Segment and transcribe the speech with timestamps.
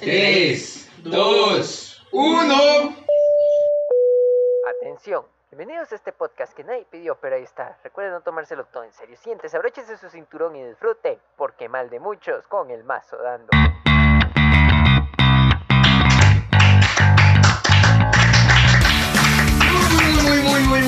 [0.00, 2.96] 3, 2, 1.
[4.68, 7.76] Atención, bienvenidos a este podcast que nadie pidió, pero ahí está.
[7.82, 9.16] Recuerden no tomárselo todo en serio.
[9.20, 13.48] Siéntese, abróchese su cinturón y disfrute, porque mal de muchos con el mazo dando.
[20.22, 20.82] Muy, muy, muy, muy,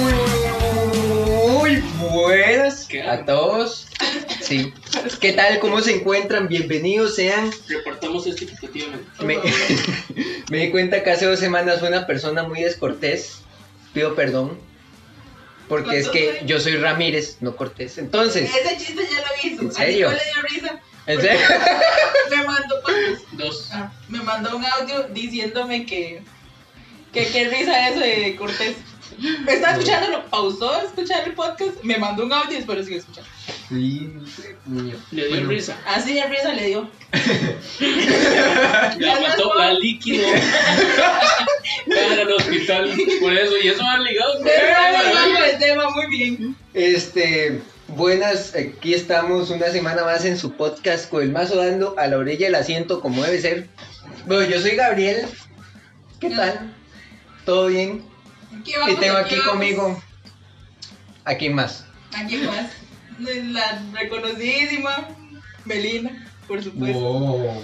[1.51, 3.89] muy, muy buenas a todos.
[4.41, 4.73] Sí.
[5.21, 5.61] ¿Qué tal?
[5.61, 6.49] ¿Cómo se encuentran?
[6.49, 7.51] Bienvenidos sean.
[9.23, 9.39] Me,
[10.51, 13.43] me di cuenta que hace dos semanas fue una persona muy descortés.
[13.93, 14.59] Pido perdón.
[15.69, 17.97] Porque es que yo soy Ramírez, no Cortés.
[17.99, 19.63] Entonces, Ese chiste ya lo hizo.
[19.63, 20.09] ¿En serio?
[20.09, 20.81] A le dio risa.
[21.07, 21.41] ¿en serio?
[22.31, 22.75] Me mandó,
[23.33, 23.69] Dos.
[23.73, 26.23] ah, me mandó un audio diciéndome que,
[27.13, 28.77] que qué risa eso de Cortés.
[29.19, 32.79] Me estaba escuchando, lo pausó a escuchar el podcast, me mandó un audio y después
[32.79, 33.29] lo sigue escuchando.
[33.69, 34.11] Sí,
[34.67, 34.97] niño.
[35.11, 35.49] Le dio Bueno.
[35.49, 35.77] risa.
[35.87, 36.89] Así de risa le dio.
[38.99, 40.27] La mató, la líquido.
[41.87, 42.93] Para el hospital.
[43.21, 46.57] Por eso, y eso va ligado con del tema muy bien.
[46.75, 52.07] Este, buenas, aquí estamos una semana más en su podcast con el mazo dando a
[52.07, 53.69] la orilla del asiento como debe ser.
[54.27, 55.27] Bueno, yo soy Gabriel.
[56.21, 56.75] ¿Qué tal?
[57.45, 58.05] ¿Todo bien?
[58.53, 59.51] Y tengo aquí vamos.
[59.51, 60.03] conmigo.
[61.25, 61.85] ¿A quién más?
[62.15, 62.71] Aquí más.
[63.19, 65.09] La reconocidísima
[65.65, 66.99] Melina, por supuesto.
[66.99, 67.63] Wow.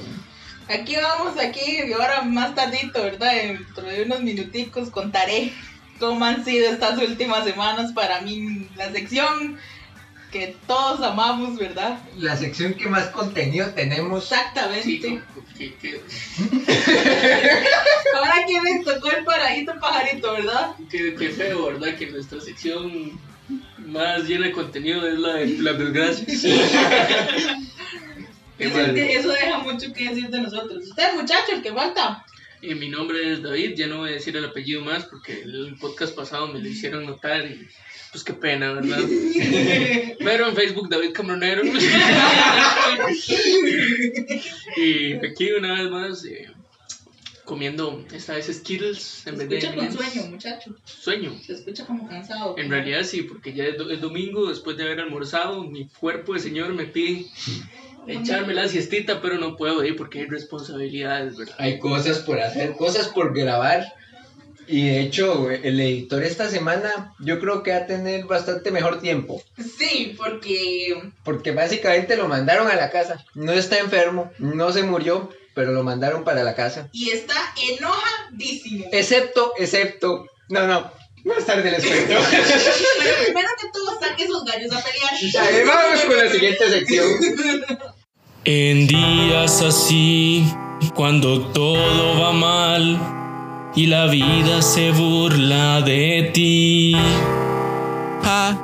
[0.68, 3.32] Aquí vamos, aquí, y ahora más tardito, ¿verdad?
[3.34, 5.52] Dentro de unos minuticos contaré
[5.98, 9.58] cómo han sido estas últimas semanas para mí, la sección
[10.38, 11.98] que todos amamos, ¿verdad?
[12.18, 14.22] La sección que más contenido tenemos.
[14.24, 14.82] Exactamente.
[14.82, 15.00] Sí,
[15.56, 16.00] que, que,
[18.14, 20.74] Ahora quién les tocó el paradito pajarito, ¿verdad?
[20.90, 21.96] que, que feo, ¿verdad?
[21.96, 23.18] Que nuestra sección
[23.78, 26.42] más llena de contenido es la de las desgracias.
[28.58, 30.84] Qué Eso, que- deja mucho que decir de nosotros.
[30.88, 32.24] Usted, muchacho, el que falta.
[32.62, 35.76] Y mi nombre es David, ya no voy a decir el apellido más porque el
[35.78, 37.68] podcast pasado me lo hicieron notar y
[38.12, 38.98] pues qué pena, ¿verdad?
[40.18, 41.62] Pero en Facebook David Camaronero.
[44.76, 46.46] y aquí una vez más eh,
[47.44, 50.74] comiendo esta vez Skittles en Se vez de escucha con sueño, muchacho.
[50.84, 51.38] Sueño.
[51.44, 52.56] Se escucha como cansado.
[52.58, 56.34] En realidad sí, porque ya es, do- es domingo, después de haber almorzado, mi cuerpo
[56.34, 57.26] de señor me pide
[58.06, 61.56] echarme la siestita, pero no puedo ir porque hay responsabilidades, ¿verdad?
[61.58, 63.84] Hay cosas por hacer, cosas por grabar.
[64.68, 69.00] Y de hecho, el editor esta semana yo creo que va a tener bastante mejor
[69.00, 69.42] tiempo.
[69.78, 73.24] Sí, porque Porque básicamente lo mandaron a la casa.
[73.34, 76.88] No está enfermo, no se murió, pero lo mandaron para la casa.
[76.92, 77.34] y está
[77.70, 78.86] enojadísimo.
[78.92, 80.26] Excepto, excepto.
[80.48, 80.90] No, no.
[81.24, 82.14] Más tarde les cuento.
[83.00, 85.44] Pero primero que todo, saque esos gallos a pelear.
[85.44, 87.06] Ahí vamos con la siguiente sección.
[88.44, 90.46] En días así,
[90.94, 93.15] cuando todo va mal
[93.76, 96.94] y la vida se burla de ti,
[98.24, 98.56] ah,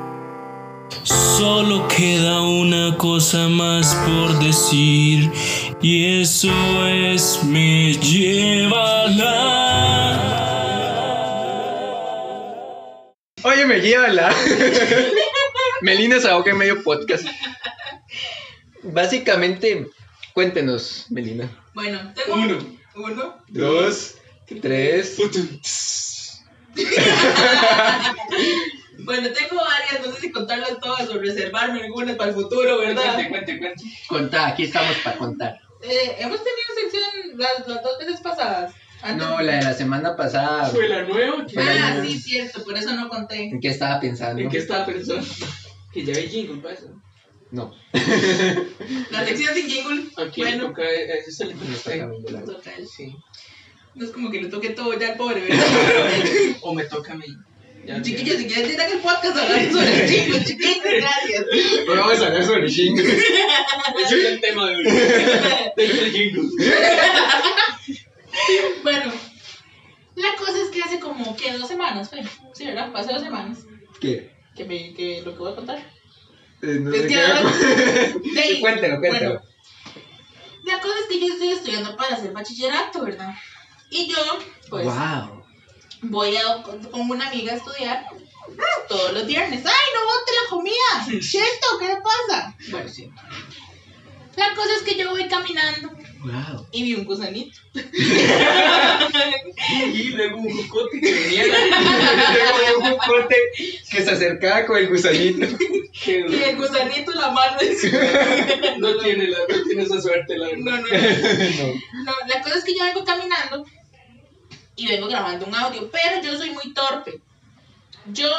[1.03, 5.31] solo queda una cosa más por decir
[5.81, 6.49] y eso
[6.87, 9.39] es me llévala.
[13.43, 14.33] Oye, me llévala.
[15.81, 17.27] Melina se ahoga en medio podcast.
[18.83, 19.85] Básicamente,
[20.33, 21.49] cuéntenos, Melina.
[21.73, 22.57] Bueno, tengo Uno.
[22.95, 23.35] uno.
[23.49, 24.15] Dos,
[24.47, 25.17] tres.
[29.05, 33.15] Bueno, tengo varias, no sé si contarlas todas o reservarme algunas para el futuro, ¿verdad?
[33.15, 33.83] Cuente, cuente, cuente.
[34.07, 35.59] Contá, aquí estamos para contar.
[35.81, 38.73] Eh, hemos tenido sección las, las dos veces pasadas.
[39.01, 40.67] Antes- No, la de la semana pasada.
[40.67, 41.45] Fue la nueva.
[41.45, 43.43] que- Ah, sí, cierto, por eso no conté.
[43.43, 44.41] ¿En qué estaba pensando?
[44.41, 45.27] ¿En qué estaba pensando?
[45.91, 46.93] Que ya hay jingle para eso.
[47.51, 47.75] No.
[49.11, 50.05] La sección sin jingle.
[50.25, 52.71] Aquí bueno, toca, ese es el No está cambiando la- toca.
[52.95, 53.13] Sí.
[53.95, 55.65] No es como que le toque todo ya al pobre, ¿verdad?
[56.61, 57.25] O me toca a mí.
[58.01, 61.45] Chiquillos, si quieren tirar el podcast hablar sobre el jingle, chiquillos, gracias.
[61.87, 63.01] Hoy vamos a hablar sobre Shingo.
[63.03, 66.11] Ese es el tema de hoy.
[66.11, 66.49] Jingle.
[68.83, 69.11] Bueno,
[70.15, 72.21] la cosa es que hace como que dos semanas fue.
[72.53, 72.89] Sí, ¿verdad?
[72.91, 73.59] Fue hace dos semanas.
[73.99, 74.31] ¿Qué?
[74.55, 75.77] Que, me, que lo que voy a contar.
[76.61, 78.53] Eh, no Es sé que qué.
[78.53, 79.29] De- cuéntalo, cuéntalo.
[79.29, 79.41] Bueno,
[80.63, 83.33] la cosa es que yo estoy estudiando para hacer bachillerato, ¿verdad?
[83.93, 84.17] Y yo,
[84.69, 85.43] pues, wow.
[86.01, 88.07] voy a con, una amiga a estudiar
[88.89, 89.63] todos los viernes.
[89.63, 91.05] ¡Ay, no bote la comida!
[91.21, 91.77] ¿Cierto?
[91.79, 92.55] ¿Qué le pasa?
[92.71, 93.07] Bueno, sí.
[94.35, 95.91] La cosa es que yo voy caminando
[96.23, 96.65] Wow.
[96.71, 97.59] y vi un gusanito.
[99.93, 101.43] Y luego un jocote que venía.
[102.79, 103.35] un jocote
[103.91, 105.45] que se acercaba con el gusanito.
[106.05, 107.57] Y el gusanito la mano.
[108.77, 110.63] No tiene, la, no tiene esa suerte, la verdad.
[110.63, 110.81] No, no, no.
[110.81, 110.87] No.
[112.05, 113.65] No, la cosa es que yo vengo caminando
[114.75, 117.21] y vengo grabando un audio, pero yo soy muy torpe.
[118.07, 118.29] Yo,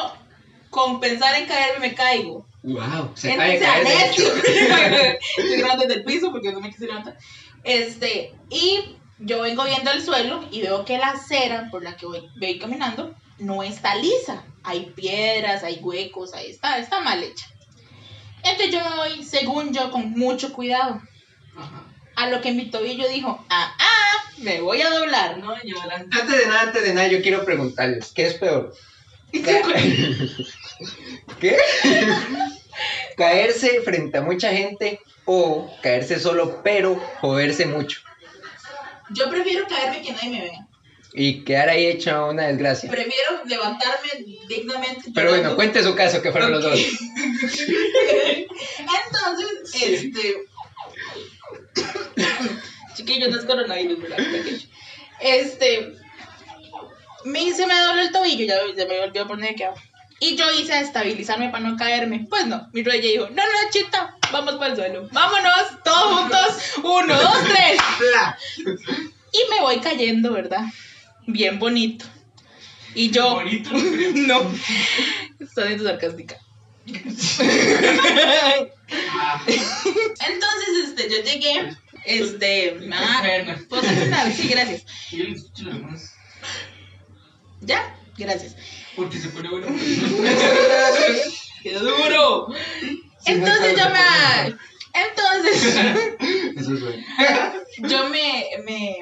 [0.71, 2.47] con pensar en caerme, me caigo.
[2.63, 3.83] Wow, se Gente cae.
[5.37, 7.17] Estoy grabando desde el piso porque no me quise levantar.
[7.63, 12.07] Este, y yo vengo viendo el suelo y veo que la acera por la que
[12.07, 14.45] voy, voy caminando no está lisa.
[14.63, 17.47] Hay piedras, hay huecos, ahí está, está mal hecha.
[18.43, 21.01] Entonces yo me voy, según yo, con mucho cuidado.
[21.57, 21.85] Ajá.
[22.17, 23.75] A lo que mi tobillo dijo, ah,
[24.39, 25.39] me voy a doblar.
[25.39, 26.09] No, lloran.
[26.11, 28.75] Antes de nada, antes de nada, yo quiero preguntarles, ¿qué es peor?
[29.33, 29.63] ¿Qué?
[33.17, 38.01] ¿Caerse frente a mucha gente o caerse solo pero joderse mucho?
[39.11, 40.67] Yo prefiero caerme que nadie me vea.
[41.17, 42.91] Y quedar ahí hecho una desgracia.
[42.91, 45.13] Prefiero levantarme dignamente.
[45.15, 46.77] Pero bueno, cuente su caso, que fueron los dos.
[49.05, 50.49] Entonces, este.
[52.95, 54.19] Chiquillos, no es coronavirus, ¿verdad?
[55.21, 55.95] Este.
[57.25, 59.67] Me, se me dobló el tobillo, ya, ya me volvió a poner que
[60.21, 62.27] Y yo hice a estabilizarme para no caerme.
[62.29, 65.09] Pues no, mi rey dijo: No, no, chita, vamos para el suelo.
[65.11, 66.73] Vámonos, todos juntos.
[66.83, 67.79] Uno, dos, tres.
[69.33, 70.65] Y me voy cayendo, ¿verdad?
[71.27, 72.05] Bien bonito.
[72.95, 73.35] Y yo.
[73.35, 73.71] Bonito.
[73.73, 74.43] No,
[75.41, 76.39] está siendo sarcástica.
[80.27, 81.75] Entonces, este, yo llegué,
[82.05, 83.57] este, ah.
[83.69, 84.33] ¿puedo terminar?
[84.33, 84.85] Sí, gracias.
[85.11, 85.71] Yo le escucho.
[87.61, 87.97] ¿Ya?
[88.17, 88.57] Gracias.
[88.97, 89.67] Porque se pone bueno.
[91.63, 92.49] ¡Qué duro!
[93.27, 94.57] Entonces yo me...
[94.95, 95.65] Entonces,
[96.57, 97.05] Eso es bueno.
[97.89, 98.97] yo me, me,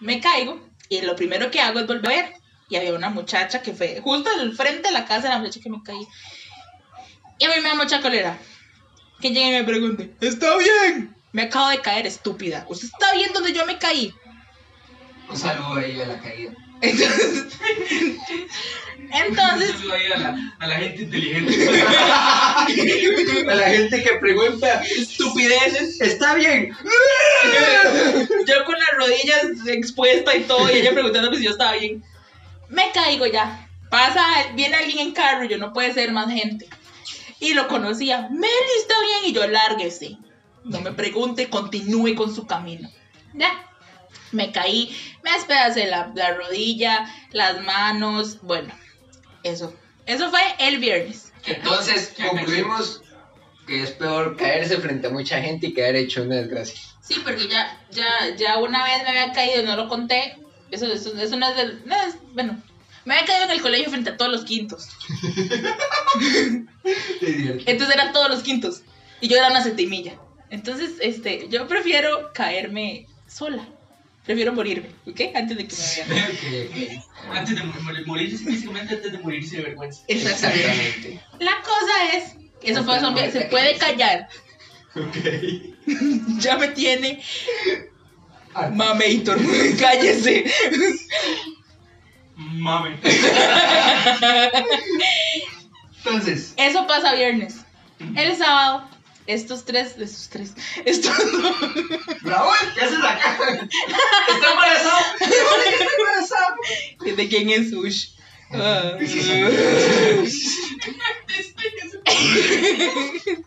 [0.00, 2.32] me caigo y lo primero que hago es volver.
[2.68, 5.60] Y había una muchacha que fue justo al frente de la casa de la muchacha
[5.60, 6.04] que me caí.
[7.38, 8.38] Y a mí me da mucha cólera.
[9.20, 11.15] Que llegue y me pregunte, ¿está bien?
[11.36, 12.64] Me acabo de caer, estúpida.
[12.66, 14.10] ¿Usted está bien donde yo me caí?
[15.28, 16.52] Un saludo ahí a la caída.
[16.80, 17.58] Entonces,
[19.12, 21.68] entonces Un saludo ahí a la, a la gente inteligente.
[23.50, 26.74] A la gente que pregunta estupideces, ¿está bien?
[28.46, 32.02] yo con las rodillas expuestas y todo, y ella preguntándome si yo estaba bien.
[32.70, 33.68] Me caigo ya.
[33.90, 34.24] Pasa,
[34.54, 36.66] viene alguien en carro y yo no puede ser más gente.
[37.40, 38.26] Y lo conocía.
[38.30, 40.16] Meli está bien y yo lárguese.
[40.66, 42.90] No me pregunte, continúe con su camino.
[43.34, 43.62] Ya.
[44.32, 48.40] Me caí, me despedacé la, la rodilla, las manos.
[48.42, 48.74] Bueno,
[49.44, 49.72] eso.
[50.04, 51.32] Eso fue el viernes.
[51.44, 53.02] Entonces concluimos
[53.66, 56.80] que es peor caerse frente a mucha gente y quedar hecho una desgracia.
[57.00, 60.36] Sí, porque ya, ya, ya una vez me había caído, no lo conté.
[60.70, 61.86] Eso, eso, eso no es del.
[61.86, 62.60] No es, bueno,
[63.04, 64.88] me había caído en el colegio frente a todos los quintos.
[67.66, 68.82] Entonces eran todos los quintos.
[69.20, 70.18] Y yo era una septimilla.
[70.50, 73.66] Entonces, este, yo prefiero caerme sola.
[74.24, 75.20] Prefiero morirme, ¿ok?
[75.36, 75.76] Antes de que
[76.08, 77.02] me vean.
[77.32, 80.02] Antes de morir, morirse físicamente, antes de morirse de vergüenza.
[80.08, 81.20] Exactamente.
[81.38, 84.28] La cosa es, eso fue zombie, se puede callar.
[86.38, 87.22] Ya me tiene.
[88.72, 89.38] Mamator,
[89.78, 90.44] cállese.
[92.36, 92.98] Mame.
[95.98, 97.56] Entonces, Eso pasa viernes.
[98.16, 98.88] El sábado,
[99.26, 101.16] estos tres, estos tres, estos
[102.22, 103.38] Raúl, ¿qué haces acá?
[104.28, 104.98] ¿Está embarazado?
[105.20, 106.56] ¿Está embarazado?
[107.16, 108.16] ¿De quién es Ush?
[108.52, 108.96] Ah.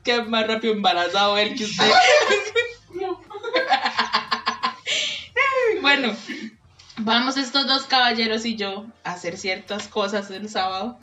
[0.04, 1.86] que más rápido embarazado él que usted.
[5.82, 6.13] bueno,
[6.98, 11.00] vamos estos dos caballeros y yo a hacer ciertas cosas el sábado.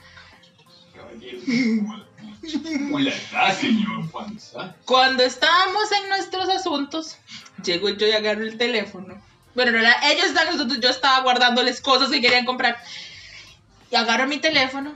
[2.92, 3.12] Hola,
[3.54, 4.74] señor Juanza.
[4.84, 7.16] Cuando estábamos en nuestros asuntos,
[7.64, 9.20] llego yo y agarro el teléfono.
[9.54, 12.76] Bueno, no era, ellos están nosotros, yo estaba guardándoles cosas que querían comprar.
[13.90, 14.94] Y agarro mi teléfono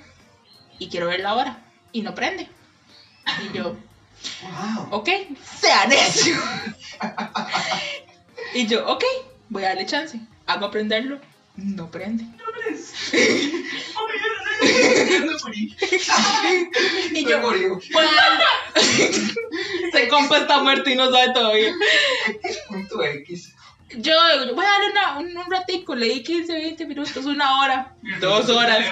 [0.79, 1.59] y quiero ver la hora.
[1.93, 2.49] Y no prende.
[3.51, 3.77] Y yo,
[4.43, 4.89] Wow.
[4.91, 5.09] ok,
[5.61, 6.37] sea necio.
[8.55, 9.03] y yo, ok,
[9.49, 10.21] voy a darle chance.
[10.47, 11.21] Hago a prenderlo.
[11.63, 12.25] No prende.
[17.13, 17.81] y yo.
[19.93, 21.73] Se compa está muerto y no sabe todavía.
[22.69, 23.55] Punto X.
[23.97, 24.13] Yo,
[24.55, 28.87] voy a darle una, un, un ratico, leí 15, 20 minutos, una hora, dos horas.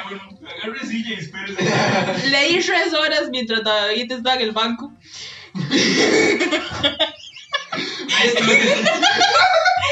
[1.16, 2.28] Espérese.
[2.28, 4.92] Leí tres horas mientras David estaba en el banco.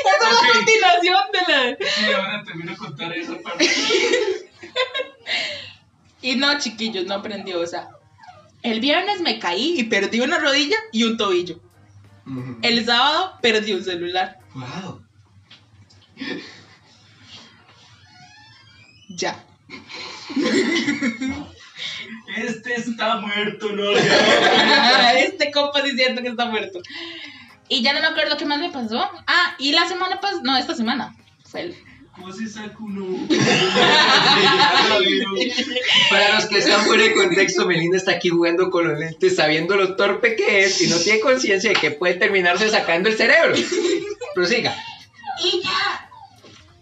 [0.06, 1.76] Es la continuación de la...
[1.88, 3.68] Sí, ahora termino de contar esa parte.
[6.22, 7.90] Y no, chiquillos, no aprendió, o sea...
[8.62, 11.60] El viernes me caí y perdí una rodilla y un tobillo.
[12.62, 14.38] El sábado perdí un celular.
[14.54, 15.06] Wow.
[19.10, 19.44] Ya.
[22.36, 23.90] Este está muerto, no.
[25.16, 26.80] este compa sí siento que está muerto.
[27.68, 29.00] Y ya no me acuerdo qué más me pasó.
[29.26, 31.16] Ah, y la semana pasada, no, esta semana.
[31.44, 31.76] Fue el...
[32.14, 33.28] ¿Cómo se saca uno?
[36.08, 39.76] Para los que están fuera de contexto, Melinda está aquí jugando con los lentes, sabiendo
[39.76, 43.54] lo torpe que es y no tiene conciencia de que puede terminarse sacando el cerebro.
[44.34, 44.74] Prosiga.
[45.44, 46.10] Y ya.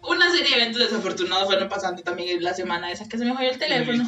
[0.02, 3.34] Una serie de eventos desafortunados fueron pasando también en la semana esa que se me
[3.34, 4.04] falló el teléfono.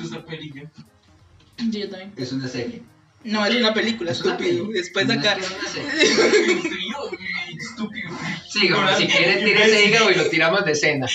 [1.59, 2.13] yo también.
[2.17, 2.83] Es una serie.
[3.27, 4.69] No, es una película, estúpido.
[4.69, 5.37] Después Una- acá.
[7.59, 8.11] Estúpido.
[8.49, 11.07] Sí, como si quieren tire ese hígado y lo tiramos de escena.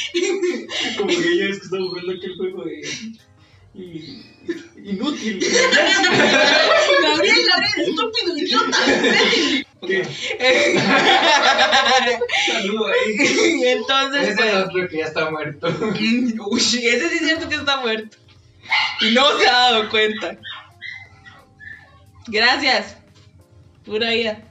[0.98, 2.82] Como que ya es que estaba jugando aquel juego de.
[4.84, 5.40] Inútil.
[7.04, 8.78] Gabriel, Gabriel, estúpido, idiota.
[9.88, 10.04] ¿Qué?
[12.48, 13.64] Saludo ahí.
[13.68, 15.68] Entonces, Ese es pues, otro que ya está muerto.
[16.50, 18.18] Uy, ese sí es cierto que está muerto.
[19.02, 20.38] Y no se ha dado cuenta.
[22.28, 22.98] Gracias.
[23.86, 24.42] Pura vida.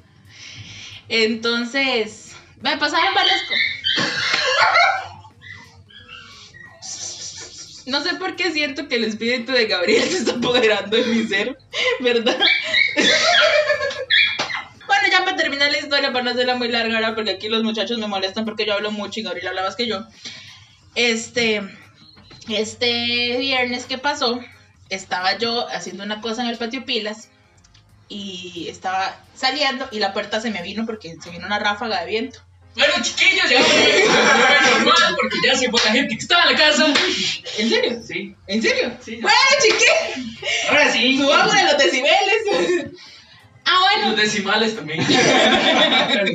[1.09, 3.43] Entonces, me pasaron varias.
[7.87, 11.27] No sé por qué siento que el espíritu de Gabriel se está apoderando de mi
[11.27, 11.59] ser,
[12.01, 12.39] ¿verdad?
[14.87, 17.63] Bueno, ya para terminar la historia, para no hacerla muy larga ahora, porque aquí los
[17.63, 20.05] muchachos me molestan porque yo hablo mucho y Gabriel habla más que yo.
[20.95, 21.63] Este,
[22.49, 24.41] este viernes que pasó,
[24.89, 27.31] estaba yo haciendo una cosa en el patio Pilas
[28.11, 32.07] y estaba saliendo y la puerta se me vino porque se vino una ráfaga de
[32.11, 32.41] viento.
[32.77, 33.59] Bueno, chiquillos, ya
[34.79, 36.87] normal porque ya se fue la gente que estaba en la casa.
[37.59, 38.03] ¿En serio?
[38.07, 38.37] Sí.
[38.47, 38.93] ¿En serio?
[39.05, 39.17] Sí.
[39.21, 40.39] Bueno, chiqui,
[40.69, 41.17] Ahora sí.
[41.19, 42.93] subamos de los decibeles.
[43.65, 44.17] ah, Los bueno.
[44.17, 45.01] decimales también.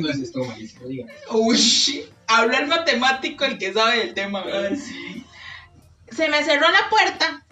[0.02, 1.06] No, ese estuvo malísimo, diga.
[1.30, 4.70] Uy, habla el matemático el que sabe del tema, ¿verdad?
[4.72, 5.24] Ay, sí.
[6.10, 7.44] se me cerró la puerta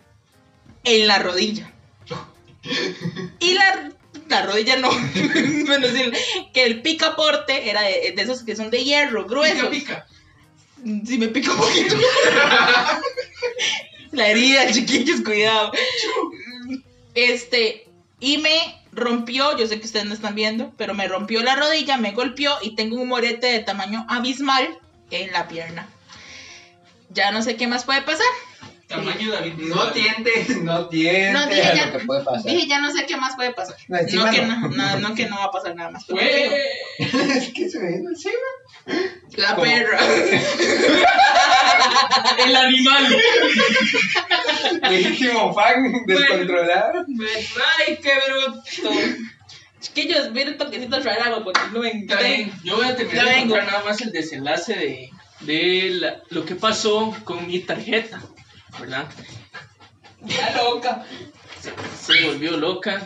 [0.85, 1.71] en la rodilla.
[3.41, 3.91] Y la,
[4.35, 4.91] la rodilla no.
[5.67, 6.11] bueno, sí,
[6.53, 9.69] que el picaporte era de, de esos que son de hierro, gruesos.
[9.69, 10.07] Pica,
[10.85, 11.07] pica.
[11.07, 11.97] Sí, me pica un poquito.
[14.13, 15.73] la herida, chiquillos, cuidado.
[17.15, 17.87] Este,
[18.21, 21.97] y me rompió, yo sé que ustedes no están viendo, pero me rompió la rodilla,
[21.97, 24.79] me golpeó y tengo un morete de tamaño abismal
[25.11, 25.89] en la pierna.
[27.11, 28.27] Ya no sé qué más puede pasar.
[28.97, 29.53] Tamaño David.
[29.59, 30.31] No tiende,
[30.63, 32.45] no tiende No, dije a ya, lo que puede pasar.
[32.53, 33.77] dije ya no sé qué más puede pasar.
[33.89, 34.61] No, encima No que no.
[34.61, 36.05] no, no, no que no va a pasar nada más.
[36.09, 36.57] Fue.
[36.99, 38.35] es que se me vino encima.
[39.37, 39.63] La ¿Cómo?
[39.65, 39.99] perra.
[42.39, 43.17] El animal.
[44.91, 47.05] Legítimo fan descontrolado.
[47.87, 48.91] Ay, qué bruto.
[49.81, 52.07] Chiquillos, miren toquecitos raros, continúen.
[52.65, 53.55] Yo voy a terminar de vengo.
[53.55, 55.11] contar nada más el desenlace de,
[55.41, 58.23] de la- lo que pasó con mi tarjeta,
[58.81, 59.09] ¿verdad?
[60.23, 61.05] Ya loca.
[62.01, 63.03] Se volvió loca.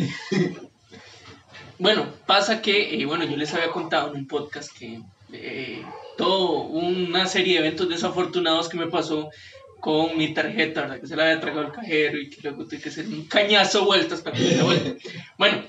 [1.79, 5.01] Bueno, pasa que, eh, bueno, yo les había contado en un podcast que
[5.33, 5.85] eh,
[6.17, 9.31] todo una serie de eventos desafortunados que me pasó
[9.81, 11.01] con mi tarjeta, ¿verdad?
[11.01, 13.85] Que se la había tragado el cajero y que luego tuve que hacer un cañazo
[13.85, 15.09] vueltas para que me la vuelta.
[15.39, 15.63] Bueno,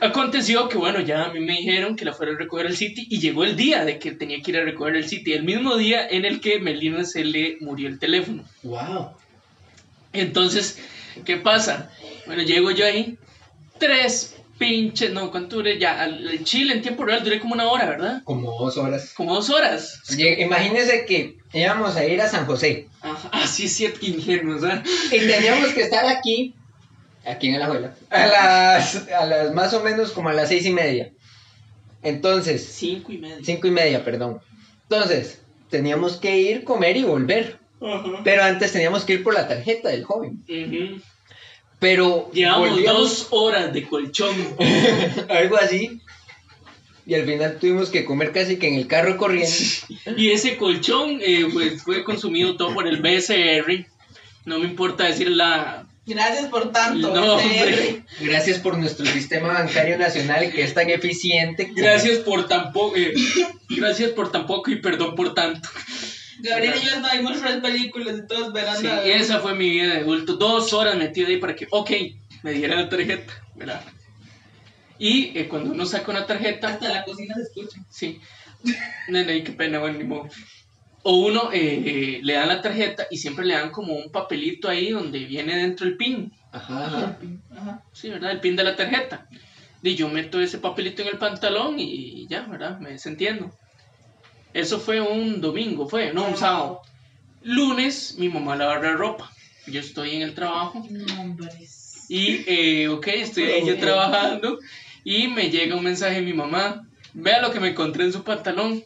[0.00, 3.06] aconteció que, bueno, ya a mí me dijeron que la fuera a recoger el City
[3.08, 5.76] y llegó el día de que tenía que ir a recoger el City, el mismo
[5.76, 8.44] día en el que Melina se le murió el teléfono.
[8.62, 9.10] Wow.
[10.12, 10.78] Entonces,
[11.24, 11.90] ¿qué pasa?
[12.26, 13.16] Bueno, llego yo ahí,
[13.78, 15.78] tres pinches, no, ¿cuánto duré?
[15.78, 18.22] Ya, al Chile en tiempo real duré como una hora, ¿verdad?
[18.24, 19.14] Como dos horas.
[19.14, 20.02] Como dos horas.
[20.38, 24.60] Imagínense que íbamos a ir a San José Ajá, ah, sí es cierto, que ingenuos,
[24.60, 24.84] ¿verdad?
[25.06, 26.54] y teníamos que estar aquí,
[27.24, 30.64] aquí en la abuela, a las, a las más o menos como a las seis
[30.66, 31.10] y media.
[32.02, 33.38] Entonces, Cinco y media.
[33.44, 34.40] cinco y media, perdón.
[34.88, 37.58] Entonces, teníamos que ir, comer y volver.
[38.24, 40.42] Pero antes teníamos que ir por la tarjeta del joven.
[41.78, 44.36] Pero Llevamos volvíamos- dos horas de colchón.
[45.28, 46.00] algo así.
[47.06, 49.50] Y al final tuvimos que comer casi que en el carro corriendo.
[50.16, 53.86] Y ese colchón eh, pues, fue consumido todo por el BSR.
[54.44, 55.86] No me importa decir la...
[56.14, 57.14] Gracias por tanto.
[57.14, 58.02] No, hombre.
[58.20, 61.68] Gracias por nuestro sistema bancario nacional que es tan eficiente.
[61.68, 62.96] como- Gracias por tan poco...
[62.96, 63.14] eh,
[63.70, 65.68] gracias por tan poco y perdón por tanto.
[66.42, 68.76] Gabriel y yo nos vimos tres películas y todos verán.
[68.78, 70.36] Sí, esa fue mi vida de adulto.
[70.36, 71.90] Dos horas metido ahí para que, ok,
[72.42, 73.82] me dieran la tarjeta, ¿verdad?
[74.98, 77.80] Y eh, cuando uno saca una tarjeta, Hasta la cocina se escucha.
[77.90, 78.20] sí,
[79.08, 80.28] nene, qué pena, bueno, ni modo.
[81.02, 84.68] O uno eh, eh, le dan la tarjeta y siempre le dan como un papelito
[84.68, 87.18] ahí donde viene dentro el PIN, Ajá, ajá.
[87.56, 87.82] Ajá.
[87.92, 88.32] Sí, ¿verdad?
[88.32, 89.26] El pin de la tarjeta.
[89.82, 92.78] Y yo meto ese papelito en el pantalón y ya, ¿verdad?
[92.80, 93.50] Me desentiendo.
[94.52, 96.82] Eso fue un domingo, fue, no, un sábado.
[97.42, 99.30] Lunes, mi mamá lava la ropa.
[99.66, 100.84] Yo estoy en el trabajo
[102.08, 104.58] y, eh, ok, estoy ahí yo trabajando
[105.04, 106.86] y me llega un mensaje de mi mamá.
[107.14, 108.82] Vea lo que me encontré en su pantalón.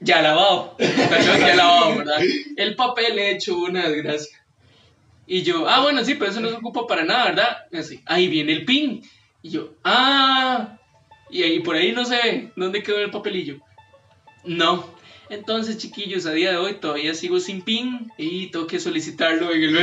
[0.00, 0.76] Ya lavado.
[0.76, 2.18] Perdón, ya lavado, ¿verdad?
[2.56, 4.38] El papel hecho una desgracia.
[5.26, 7.58] Y yo, ah, bueno, sí, pero eso no se ocupa para nada, ¿verdad?
[7.70, 9.02] Y así, ahí viene el pin.
[9.42, 10.78] Y yo, ah,
[11.30, 13.58] y ahí por ahí no sé dónde quedó el papelillo.
[14.44, 14.97] No.
[15.30, 19.62] Entonces, chiquillos, a día de hoy todavía sigo sin pin y tengo que solicitarlo en
[19.62, 19.74] el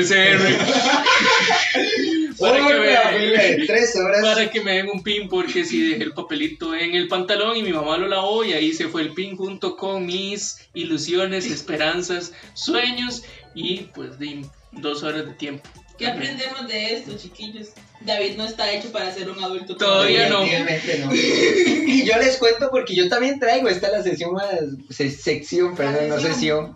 [2.39, 4.21] para, que me, tres horas.
[4.21, 7.63] para que me den un pin, porque si dejé el papelito en el pantalón y
[7.63, 12.33] mi mamá lo lavó y ahí se fue el pin junto con mis ilusiones, esperanzas,
[12.53, 13.23] sueños
[13.53, 15.69] y pues de dos horas de tiempo.
[15.97, 17.69] ¿Qué aprendemos de esto, chiquillos?
[18.01, 19.77] David no está hecho para ser un adulto.
[19.77, 20.41] Todavía no.
[20.41, 21.15] Definitivamente no.
[21.15, 24.49] Y yo les cuento porque yo también traigo, esta es la sesión más,
[24.89, 26.75] se- sección, perdón, no sesión.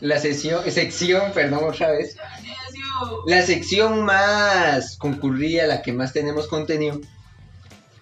[0.00, 2.16] La sesión, sección, perdón, otra vez.
[3.26, 7.00] La sección más concurrida, la que más tenemos contenido.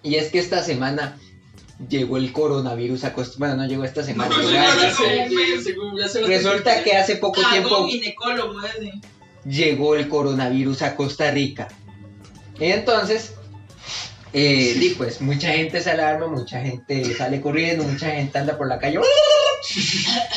[0.03, 1.17] Y es que esta semana
[1.89, 4.29] llegó el coronavirus a Costa Bueno, no llegó esta semana.
[4.35, 8.93] No, ya- no, ya no, Resulta que hace poco tiempo ginecólogo ese.
[9.45, 11.67] Llegó el coronavirus a Costa Rica.
[12.59, 13.33] Y entonces,
[14.33, 18.79] eh, pues mucha gente se alarma, mucha gente sale corriendo, mucha gente anda por la
[18.79, 18.99] calle.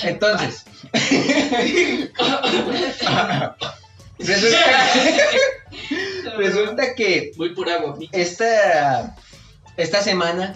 [0.04, 0.64] Entonces,
[4.18, 4.58] resulta
[4.92, 5.10] que,
[6.38, 7.98] resulta que Voy por agua.
[8.12, 9.14] esta,
[9.76, 10.54] esta semana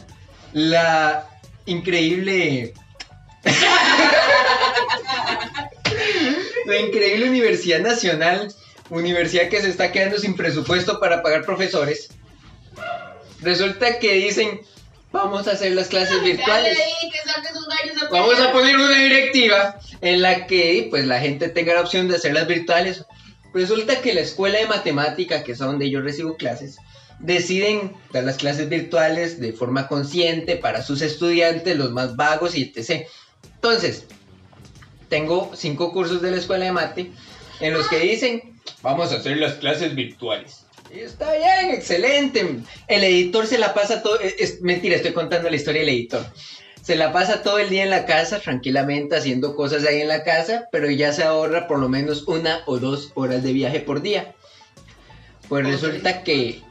[0.53, 1.29] la
[1.67, 2.73] increíble
[6.67, 8.53] la increíble Universidad Nacional,
[8.91, 12.11] universidad que se está quedando sin presupuesto para pagar profesores,
[13.41, 14.61] resulta que dicen,
[15.11, 16.79] vamos a hacer las clases virtuales.
[18.11, 22.17] Vamos a poner una directiva en la que pues la gente tenga la opción de
[22.17, 23.05] hacerlas virtuales.
[23.55, 26.79] Resulta que la escuela de matemática, que es donde yo recibo clases,
[27.19, 32.73] deciden dar las clases virtuales de forma consciente para sus estudiantes, los más vagos y
[32.75, 33.07] etc.
[33.55, 34.07] Entonces,
[35.13, 37.11] tengo cinco cursos de la escuela de mate
[37.61, 40.65] en los que dicen, vamos a hacer las clases virtuales.
[40.91, 42.61] Y está bien, excelente.
[42.89, 46.25] El editor se la pasa todo, es, es- mentira, estoy contando la historia del editor.
[46.83, 50.25] Se la pasa todo el día en la casa, tranquilamente haciendo cosas ahí en la
[50.25, 54.01] casa, pero ya se ahorra por lo menos una o dos horas de viaje por
[54.01, 54.35] día.
[55.51, 56.63] Pues resulta que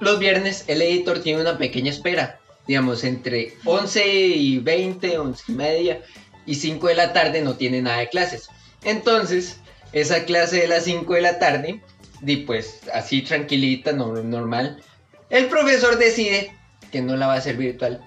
[0.00, 5.52] los viernes el editor tiene una pequeña espera, digamos, entre 11 y 20, 11 y
[5.52, 6.00] media
[6.46, 8.48] y 5 de la tarde no tiene nada de clases.
[8.84, 9.58] Entonces,
[9.92, 11.80] esa clase de las 5 de la tarde,
[12.20, 14.82] di pues así tranquilita, no- normal,
[15.30, 16.52] el profesor decide
[16.92, 18.00] que no la va a hacer virtual.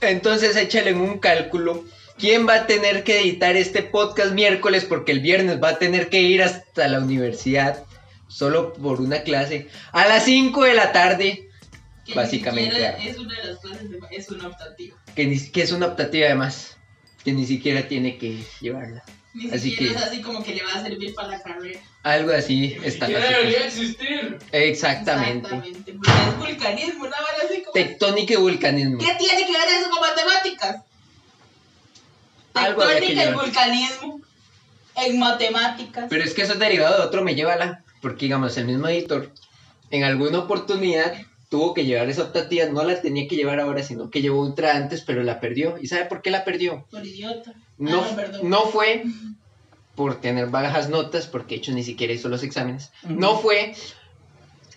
[0.00, 1.84] Entonces échale en un cálculo
[2.18, 6.08] quién va a tener que editar este podcast miércoles porque el viernes va a tener
[6.08, 7.84] que ir hasta la universidad
[8.28, 11.48] solo por una clase a las 5 de la tarde,
[12.04, 12.94] Que básicamente.
[13.08, 14.96] Es una de las clases, de- es una optativa.
[15.14, 16.75] que, que es una optativa además,
[17.26, 19.02] que ni siquiera tiene que llevarla.
[19.34, 21.80] Ni Así siquiera que- es así como que le va a servir para la carrera.
[22.04, 24.38] Algo así está debería existir.
[24.52, 25.48] Exactamente.
[25.48, 25.92] Exactamente.
[25.94, 27.72] Porque es vulcanismo, una vara así como.
[27.72, 28.98] Tectónica y vulcanismo.
[28.98, 30.76] ¿Qué tiene que ver eso con matemáticas?
[32.54, 34.20] Algo Tectónica y vulcanismo
[34.94, 36.06] en matemáticas.
[36.08, 37.82] Pero es que eso es derivado de otro, me lleva la.
[38.00, 39.32] Porque, digamos, el mismo editor,
[39.90, 41.12] en alguna oportunidad,
[41.48, 42.66] tuvo que llevar esa optativa.
[42.66, 45.76] No la tenía que llevar ahora, sino que llevó otra antes, pero la perdió.
[45.80, 46.86] ¿Y sabe por qué la perdió?
[46.90, 47.54] Por idiota.
[47.78, 48.48] No, Ah, perdón.
[48.50, 49.04] no fue
[49.94, 52.90] por tener bajas notas, porque de hecho ni siquiera hizo los exámenes.
[53.08, 53.74] No fue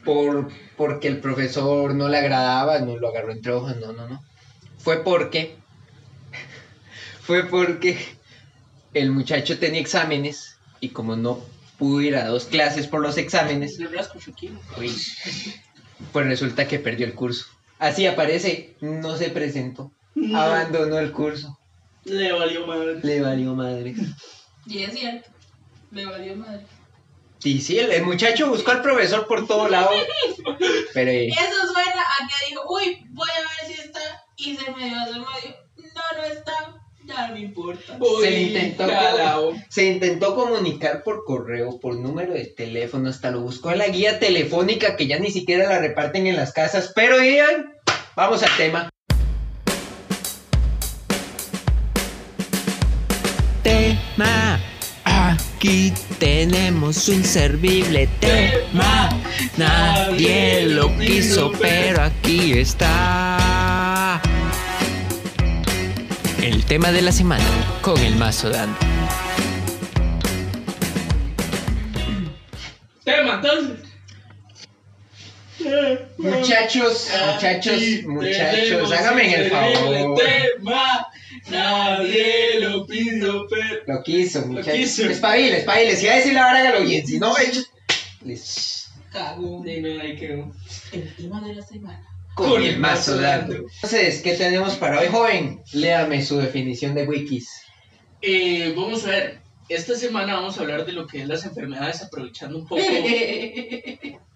[0.05, 4.23] por porque el profesor no le agradaba, no lo agarró entre ojos, no, no, no.
[4.77, 5.55] Fue porque
[7.21, 7.97] fue porque
[8.93, 11.39] el muchacho tenía exámenes y como no
[11.77, 13.77] pudo ir a dos clases por los exámenes,
[14.77, 14.91] uy,
[16.11, 17.45] pues resulta que perdió el curso.
[17.77, 19.91] Así aparece, no se presentó,
[20.35, 21.57] abandonó el curso,
[22.03, 22.99] Le valió madre.
[23.03, 23.95] le valió madre.
[24.65, 25.29] Y es cierto.
[25.91, 26.65] Le valió madre.
[27.43, 29.89] Y sí, el, el muchacho buscó al profesor por todo lado,
[30.93, 33.99] pero eh, Eso suena a que dijo, uy, voy a ver si está.
[34.35, 35.55] Y se me dio, se me dio.
[35.95, 36.53] No, no está.
[37.05, 37.97] Ya no me importa.
[38.21, 39.53] se intentó, calao.
[39.69, 44.19] se intentó comunicar por correo, por número de teléfono, hasta lo buscó en la guía
[44.19, 47.73] telefónica que ya ni siquiera la reparten en las casas, pero Ian,
[48.15, 48.89] vamos al tema.
[53.63, 54.59] tema.
[55.03, 59.09] Aquí tenemos un servible tema.
[59.57, 63.88] Nadie lo quiso, pero aquí está.
[66.41, 67.43] El tema de la semana
[67.81, 68.77] con el mazo dando.
[73.03, 73.89] Tema, entonces.
[76.17, 80.17] Muchachos, muchachos, muchachos, háganme el favor.
[80.17, 81.07] Tema,
[81.49, 83.83] nadie lo pidió, pero.
[83.85, 84.73] Lo quiso, muchachos.
[84.73, 85.09] quiso.
[85.09, 85.97] Espabile, espabile.
[85.97, 87.05] Si va a decir la hora, hágalo bien.
[87.05, 87.61] Si no, echa.
[88.23, 88.91] Listo.
[89.11, 89.61] Cago.
[89.65, 90.51] Sí, no, ahí quedó.
[90.93, 92.05] El tema de la semana.
[92.35, 93.55] Con el mazo dando.
[93.55, 95.61] Entonces, ¿qué tenemos para hoy, joven?
[95.73, 97.63] Léame su definición de wikis.
[98.21, 99.41] Eh, vamos a ver.
[99.67, 102.81] Esta semana vamos a hablar de lo que es las enfermedades, aprovechando un poco.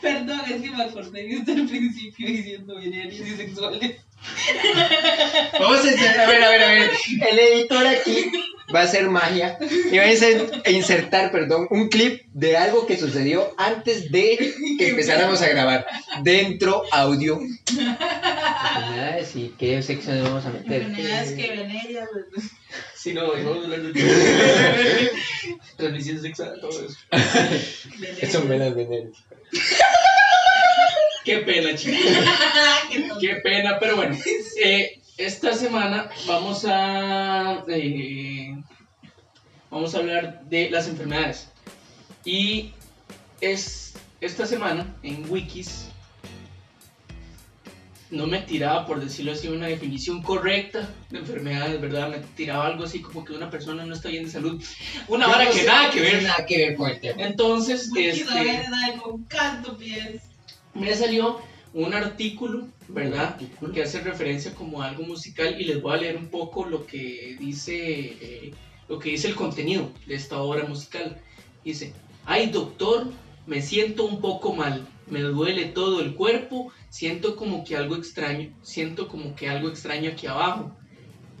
[0.00, 4.05] Perdón, es que me acordé de usted al principio diciendo venéreos y sexuales.
[5.58, 6.90] Vamos a insertar, a ver, a ver, a ver.
[7.30, 8.30] El editor aquí
[8.74, 12.96] va a hacer magia y va a inser- insertar, perdón, un clip de algo que
[12.98, 15.86] sucedió antes de que empezáramos a grabar.
[16.22, 17.40] Dentro audio.
[17.68, 20.82] Enfermedades y qué sección vamos a meter.
[20.82, 22.08] Enfermedades que venéreas.
[22.94, 24.02] Si no, vamos a hablar de
[25.76, 26.96] transmisión sexual, todo eso.
[28.20, 29.16] Eso me las veneros.
[31.26, 31.98] Qué pena, chicos.
[33.20, 34.16] Qué pena, pero bueno.
[34.64, 37.64] eh, esta semana vamos a.
[37.66, 38.56] eh,
[39.68, 41.48] vamos a hablar de las enfermedades.
[42.24, 42.70] Y
[43.40, 45.88] es esta semana en Wikis.
[48.08, 52.08] No me tiraba, por decirlo así, una definición correcta de enfermedades, ¿verdad?
[52.08, 54.62] Me tiraba algo así como que una persona no está bien de salud.
[55.08, 56.22] Una vara que nada que ver.
[56.22, 57.24] Nada que ver con el tema.
[57.24, 60.22] Entonces, Wikis a este, ver, dale con canto, pies.
[60.78, 61.40] Me salió
[61.72, 63.38] un artículo, ¿verdad?
[63.72, 66.86] Que hace referencia como a algo musical y les voy a leer un poco lo
[66.86, 68.52] que dice, eh,
[68.88, 71.20] lo que dice el contenido de esta obra musical.
[71.64, 71.92] Dice,
[72.24, 73.10] ay doctor,
[73.46, 78.50] me siento un poco mal, me duele todo el cuerpo, siento como que algo extraño,
[78.62, 80.76] siento como que algo extraño aquí abajo.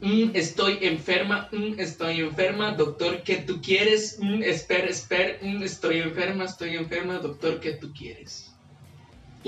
[0.02, 4.18] Mm, estoy enferma, mm, estoy enferma, doctor, ¿qué tú quieres?
[4.20, 8.55] Mm, espera, espera, mm, estoy enferma, estoy enferma, doctor, ¿qué tú quieres?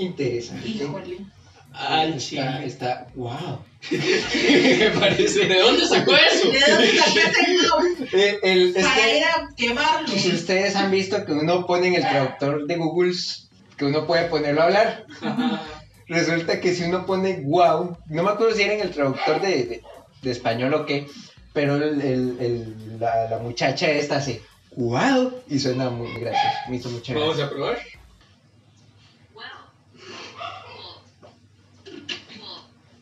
[0.01, 0.67] Interesante.
[0.67, 1.17] Híjole.
[1.71, 2.65] Al está, chile.
[2.65, 3.59] está, wow.
[3.91, 5.45] Me parece.
[5.45, 6.51] ¿De dónde sacó eso?
[6.51, 8.39] ¿De dónde sacó ese nombre?
[8.43, 10.07] El, el- es Para que- ir a quemarlo.
[10.07, 13.13] si ustedes han visto que uno pone en el traductor de Google
[13.77, 15.61] que uno puede ponerlo a hablar, Ajá.
[16.07, 19.47] resulta que si uno pone wow, no me acuerdo si era en el traductor de,
[19.65, 19.81] de-
[20.21, 21.07] de español o qué,
[21.53, 24.41] pero el, el- el- la, la muchacha esta hace
[24.75, 27.45] wow y suena muy gracioso, me hizo mucha Vamos gracia.
[27.45, 27.77] a probar.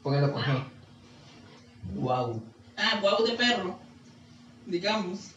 [0.08, 0.63] Póngalo con G.
[1.96, 2.41] Wow.
[2.78, 3.78] Ah, guau de perro.
[4.65, 5.32] Digamos.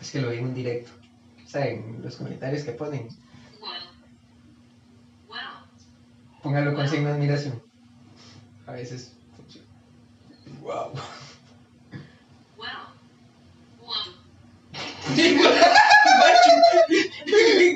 [0.00, 0.92] Es que lo vi en un directo.
[1.48, 2.00] ¿Saben?
[2.00, 3.08] Los comentarios que ponen.
[6.40, 7.60] Póngalo con signo de admiración.
[8.68, 9.66] A veces funciona.
[10.62, 10.92] Wow.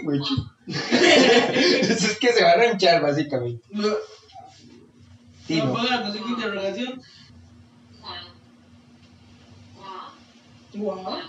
[0.05, 0.35] Mucho.
[0.39, 3.63] Eso es que se va a ranchar, básicamente.
[3.71, 3.89] No,
[5.49, 7.03] la música de interrogación.
[10.75, 11.21] Guau.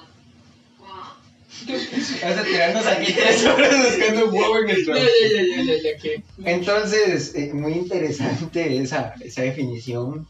[1.68, 5.08] Vas a tirarnos aquí tres horas buscando un huevo en el Ya, trabajo.
[5.22, 6.24] ya, ya, ya, ya, ya, que.
[6.46, 10.28] Entonces, eh, muy interesante esa, esa definición.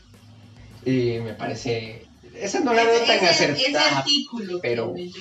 [0.85, 2.05] Y me parece.
[2.35, 3.97] Esa no la veo tan Ese- Ese acertada.
[3.99, 5.11] artículo pero- que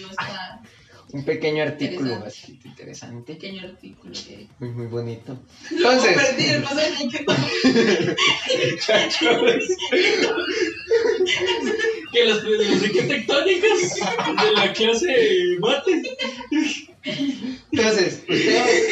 [1.10, 2.24] Un pequeño artículo Interesante.
[2.24, 3.32] bastante interesante.
[3.32, 4.46] pequeño artículo que.
[4.58, 5.38] Muy, muy bonito.
[5.70, 6.16] Entonces,
[12.12, 13.94] Que las arquitectónicas
[14.42, 16.02] de la clase mate.
[17.72, 18.84] entonces, ustedes.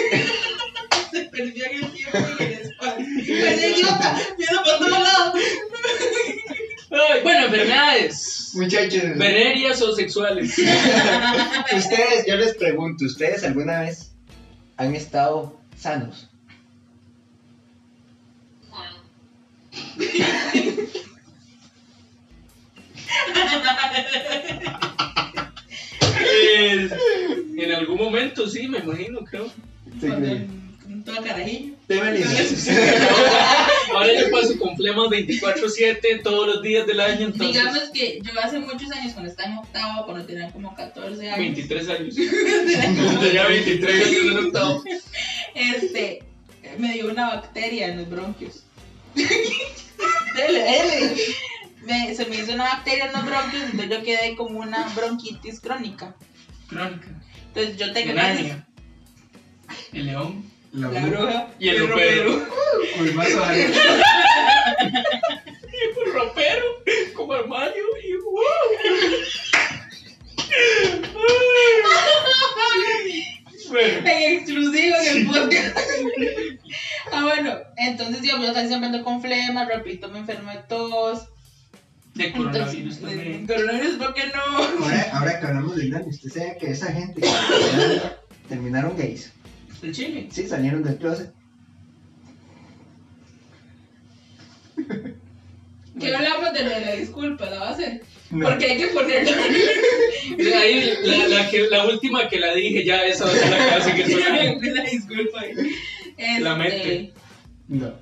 [1.10, 3.06] se perdió en el tiempo y el espacio.
[3.26, 5.34] Pues idiota, viendo por todos lados.
[6.96, 8.50] Ay, bueno, enfermedades.
[8.54, 10.56] Muchachos, Venerias o sexuales.
[11.76, 14.12] ustedes, yo les pregunto, ¿ustedes alguna vez
[14.76, 16.28] han estado sanos?
[26.18, 26.90] Eh,
[27.58, 29.50] en algún momento, sí, me imagino, creo.
[30.00, 30.08] Sí,
[31.06, 31.74] todo carajillo.
[31.88, 32.24] Libre.
[33.94, 37.52] Ahora yo paso con flemas 24-7 todos los días del año, entonces.
[37.54, 41.38] Digamos que yo hace muchos años, cuando estaba en octavo, cuando tenía como 14 años,
[41.38, 42.14] 23 años.
[43.20, 44.82] Tenía 23 años en octavo.
[45.54, 46.22] este,
[46.78, 48.64] me dio una bacteria en los bronquios.
[49.14, 51.14] Dele, dele.
[51.84, 55.60] Me- se me hizo una bacteria en los bronquios, entonces yo quedé como una bronquitis
[55.60, 56.14] crónica.
[56.68, 57.06] Crónica.
[57.54, 58.12] Entonces yo tengo.
[59.92, 60.44] El león.
[60.76, 61.48] La la bruja.
[61.58, 62.48] Y el el ropero.
[62.96, 63.78] Con el mazo dando.
[66.06, 66.64] Un ropero.
[67.14, 67.84] Como armario.
[68.04, 68.42] Y wow.
[73.68, 73.98] Bueno.
[74.08, 75.78] En exclusivo en el podcast.
[77.12, 81.28] ah, bueno, entonces yo, yo casi siempre ando con flema, repito, me enfermo de tos.
[82.14, 83.46] De coronavirus Entonces, también.
[83.46, 84.84] de- Coronavirus, ¿por qué no?
[84.84, 87.28] Ahora, ahora que hablamos del daño, usted sabe que esa gente que
[88.48, 89.32] terminaron gays.
[89.82, 90.28] El chile.
[90.30, 91.32] Sí, salieron del closet.
[95.98, 97.46] ¿Qué hablamos de la, la disculpa?
[97.46, 98.02] ¿La va a hacer?
[98.30, 98.48] No.
[98.48, 99.32] Porque hay que ponerla.
[100.60, 103.56] Ahí, la, la, que, la última que la dije, ya esa va a ser la
[103.56, 104.74] que va a seguir sonando.
[104.74, 105.44] la disculpa.
[105.44, 107.12] Este, La mente.
[107.68, 107.94] No.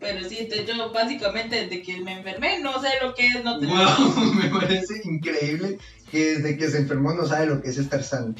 [0.00, 3.58] Pero sí, entonces yo básicamente desde que me enfermé no sé lo que es no
[3.58, 5.78] tener Wow, me parece increíble
[6.10, 8.34] que desde que se enfermó no sabe lo que es estar sano.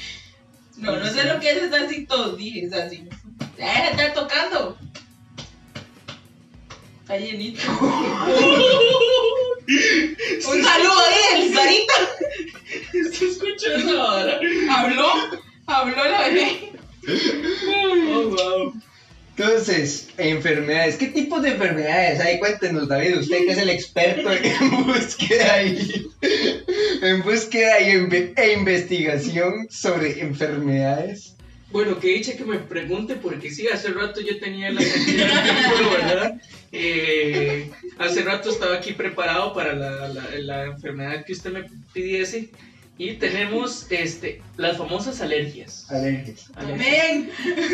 [0.78, 3.08] No, no sé lo que es estar tos, dije, es así.
[3.56, 4.78] Deja de estar tocando.
[7.00, 7.62] Está llenito.
[10.48, 11.94] Un saludo ahí del Sarita.
[12.94, 14.40] ¿Está escuchando ahora?
[14.70, 15.08] Habló,
[15.66, 16.72] habló la bebé.
[17.68, 18.72] Oh, wow.
[19.42, 20.96] Entonces, enfermedades.
[20.96, 22.40] ¿Qué tipos de enfermedades hay?
[22.40, 26.06] Cuéntenos, David, usted que es el experto en búsqueda y,
[27.02, 31.36] en búsqueda y inve- e investigación sobre enfermedades.
[31.70, 36.40] Bueno, que dicha que me pregunte, porque sí, hace rato yo tenía la tiempo, ¿verdad?
[36.72, 40.08] Eh, hace rato estaba aquí preparado para la-
[40.40, 42.48] la enfermedad que usted me pidiese.
[43.00, 45.86] Y tenemos este, las famosas alergias.
[45.88, 46.50] Alergias.
[46.76, 47.30] Ven.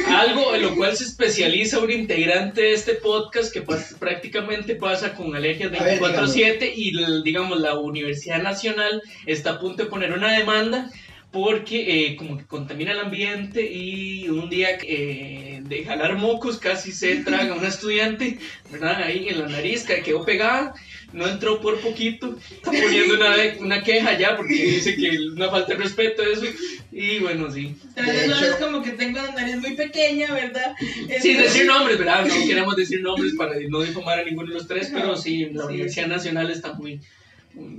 [0.06, 5.14] Algo en lo cual se especializa un integrante de este podcast que pas- prácticamente pasa
[5.14, 10.12] con alergias A ver, 24/7 y digamos la Universidad Nacional está a punto de poner
[10.12, 10.90] una demanda
[11.30, 16.92] porque eh, como que contamina el ambiente y un día eh, de jalar mocos casi
[16.92, 18.38] se traga a una estudiante,
[18.70, 19.02] ¿verdad?
[19.02, 20.74] Ahí en la nariz que quedó pegada,
[21.14, 25.72] no entró por poquito, está poniendo una, una queja ya porque dice que una falta
[25.74, 26.44] de respeto eso
[26.92, 27.74] y bueno, sí.
[27.96, 30.74] Vez no es como que tengo la nariz muy pequeña, ¿verdad?
[30.78, 32.26] Sin Entonces- decir nombres, ¿verdad?
[32.26, 35.62] No queremos decir nombres para no difamar a ninguno de los tres, pero sí, la
[35.62, 35.68] Sí.
[35.68, 37.00] Universidad Nacional está muy.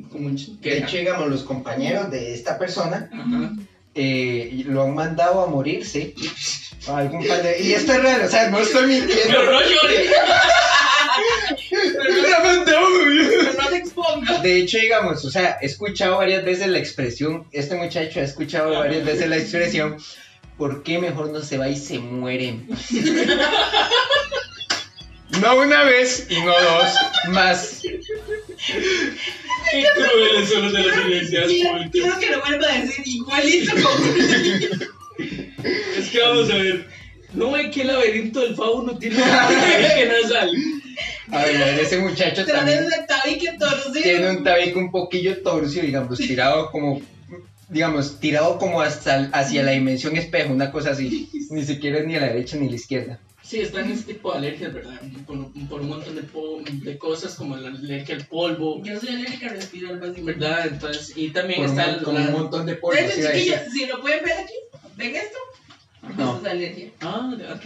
[0.10, 0.30] como
[0.62, 3.52] De hecho, digamos, los compañeros de esta persona Ajá.
[3.94, 6.14] eh, lo han mandado a morirse.
[6.88, 9.24] a algún par de- Y esto es real, o sea, no estoy mintiendo.
[9.28, 10.12] Pero no llores.
[14.42, 18.78] De hecho, digamos, o sea, he escuchado varias veces la expresión, este muchacho ha escuchado
[18.80, 19.98] varias veces la expresión,
[20.58, 22.60] ¿por qué mejor no se va y se muere?
[25.42, 26.94] No una vez y no dos,
[27.30, 27.82] más.
[27.82, 28.00] Qué
[29.96, 31.92] crueles son los de las universidades Quiero, públicas.
[31.92, 34.06] quiero que lo vuelva a decir igualito como.
[35.98, 36.88] Es que vamos a ver.
[37.34, 39.50] No ve que el laberinto del fauno tiene una
[39.96, 40.50] que nasal.
[40.50, 40.54] A
[41.28, 43.94] ver, ese muchacho Tras también tabique torcido.
[44.04, 47.02] tiene un tabique un poquillo torcido, digamos, tirado como,
[47.70, 51.30] digamos, tirado como hasta, hacia la dimensión espejo, una cosa así.
[51.50, 53.20] Ni siquiera es ni a la derecha ni a la izquierda.
[53.44, 55.00] Sí, están ese tipo de alergias, ¿verdad?
[55.28, 59.10] Por, por un montón de, po- de cosas como la alergia al polvo, Yo soy
[59.10, 60.40] alérgica a respirar, básicamente.
[60.40, 60.66] ¿verdad?
[60.66, 62.32] Entonces, y también Por un, está mon- con un la...
[62.32, 63.00] montón de polvo.
[63.00, 64.54] De hecho, chiquillos, si lo pueden ver aquí,
[64.96, 65.38] ¿ven esto?
[66.18, 66.38] No.
[66.38, 66.90] Eso es alergia.
[67.02, 67.66] Ah, ok.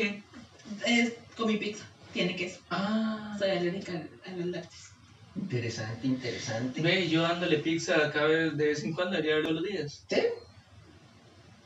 [0.85, 1.85] Es con mi pizza.
[2.13, 2.59] Tiene queso.
[2.69, 3.93] Ah, Soy alérgica
[4.25, 4.83] a los lácteos.
[5.35, 6.81] Interesante, interesante.
[6.81, 10.03] ve, yo dándole pizza acá de vez en cuando, haría todos los días.
[10.09, 10.17] ¿Sí?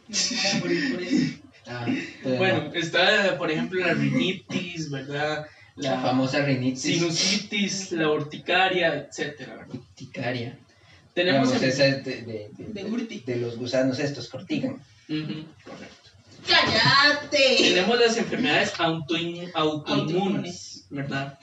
[0.09, 1.33] No me voy a morir por eso.
[1.65, 1.85] Ah,
[2.21, 2.73] pero Bueno, no.
[2.73, 5.47] está, por ejemplo, la rinitis, ¿verdad?
[5.77, 9.73] la famosa rinitis sinusitis, la urticaria, etcétera, ¿verdad?
[9.75, 10.59] urticaria.
[11.13, 11.53] Tenemos...
[11.63, 14.81] Esa es de, de, de- De los gusanos estos, cortigan.
[15.07, 16.02] Correcto.
[16.65, 17.55] ¡Cállate!
[17.57, 20.85] Tenemos las enfermedades autoin- autoinmunes.
[20.89, 21.37] ¿verdad?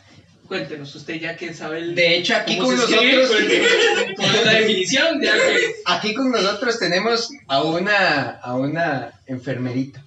[0.46, 1.94] Cuéntenos, usted ya que sabe el...
[1.94, 3.68] De hecho, aquí con escribe, nosotros, cuéntenos
[4.16, 5.74] cuál es la definición, ya que...
[5.86, 10.04] aquí con nosotros tenemos a una, a una enfermerita.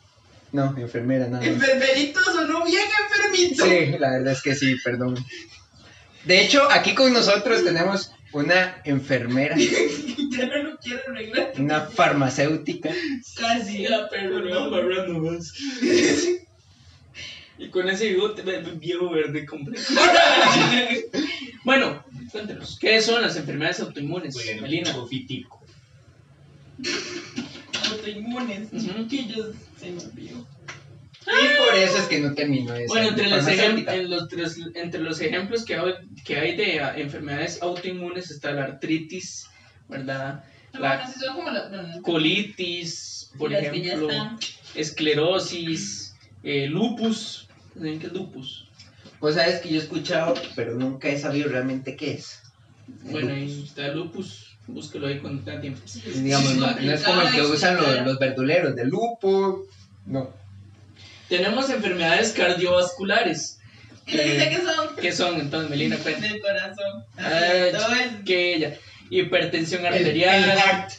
[0.52, 1.48] No, enfermera, nada más.
[1.48, 3.66] Enfermerito sonó bien enfermito.
[3.66, 5.16] Sí, la verdad es que sí, perdón.
[6.26, 9.56] De hecho, aquí con nosotros tenemos una enfermera,
[11.08, 11.54] Arreglar.
[11.58, 12.90] una farmacéutica.
[13.38, 13.84] Casi.
[13.84, 15.54] Ya, pero no amarrando más.
[17.56, 18.42] Y con ese bigote
[18.78, 19.84] viejo verde completo.
[21.64, 24.36] bueno, cuéntenos, ¿qué son las enfermedades autoinmunes?
[24.60, 24.92] Melina.
[27.92, 28.74] Autoinmunes.
[28.74, 29.08] Ujú.
[29.08, 29.56] Chiquillos.
[29.80, 30.48] Se me olvidó.
[31.26, 35.00] Y por eso es que no terminó esa Bueno, entre los, en los, tres- entre
[35.02, 35.94] los ejemplos que hay,
[36.26, 39.46] que hay de ah, enfermedades autoinmunes está la artritis,
[39.88, 40.44] ¿verdad?
[40.74, 41.08] La
[42.02, 44.10] colitis, por las ejemplo,
[44.76, 47.48] esclerosis, eh, lupus.
[47.76, 48.68] ¿Saben qué es lupus?
[49.20, 52.42] Pues sabes que yo he escuchado, pero nunca he sabido realmente qué es.
[53.04, 53.34] Bueno, Lupus.
[53.34, 55.82] ahí está lupus, búsquelo ahí cuando tenga tiempo.
[55.86, 59.66] Sí, Digamos, sí, no, no es como el que usan los, verduleros, de lupo.
[60.06, 60.30] No.
[61.30, 63.60] Tenemos enfermedades cardiovasculares.
[64.06, 65.96] Y le dice que son ¿Qué son entonces, Melina?
[65.98, 66.28] Cuenta.
[66.42, 67.06] corazón.
[67.18, 68.78] Ah, todo el- que ella.
[69.20, 70.44] Hipertensión arterial.
[70.44, 70.92] el heart.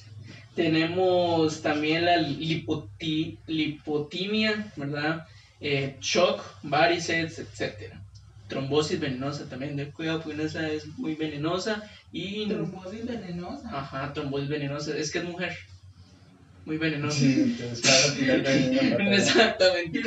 [0.54, 5.26] Tenemos también la lipoti- lipotimia, ¿verdad?
[5.60, 7.92] Eh, shock, varices, etc.
[8.48, 11.82] Trombosis venenosa también, ten cuidado porque esa es muy venenosa.
[12.12, 12.46] Y.
[12.46, 13.68] Trombosis venenosa.
[13.72, 14.96] Ajá, trombosis venenosa.
[14.96, 15.56] Es que es mujer.
[16.66, 17.18] Muy venenosa.
[17.18, 17.56] Sí.
[19.00, 20.02] Exactamente.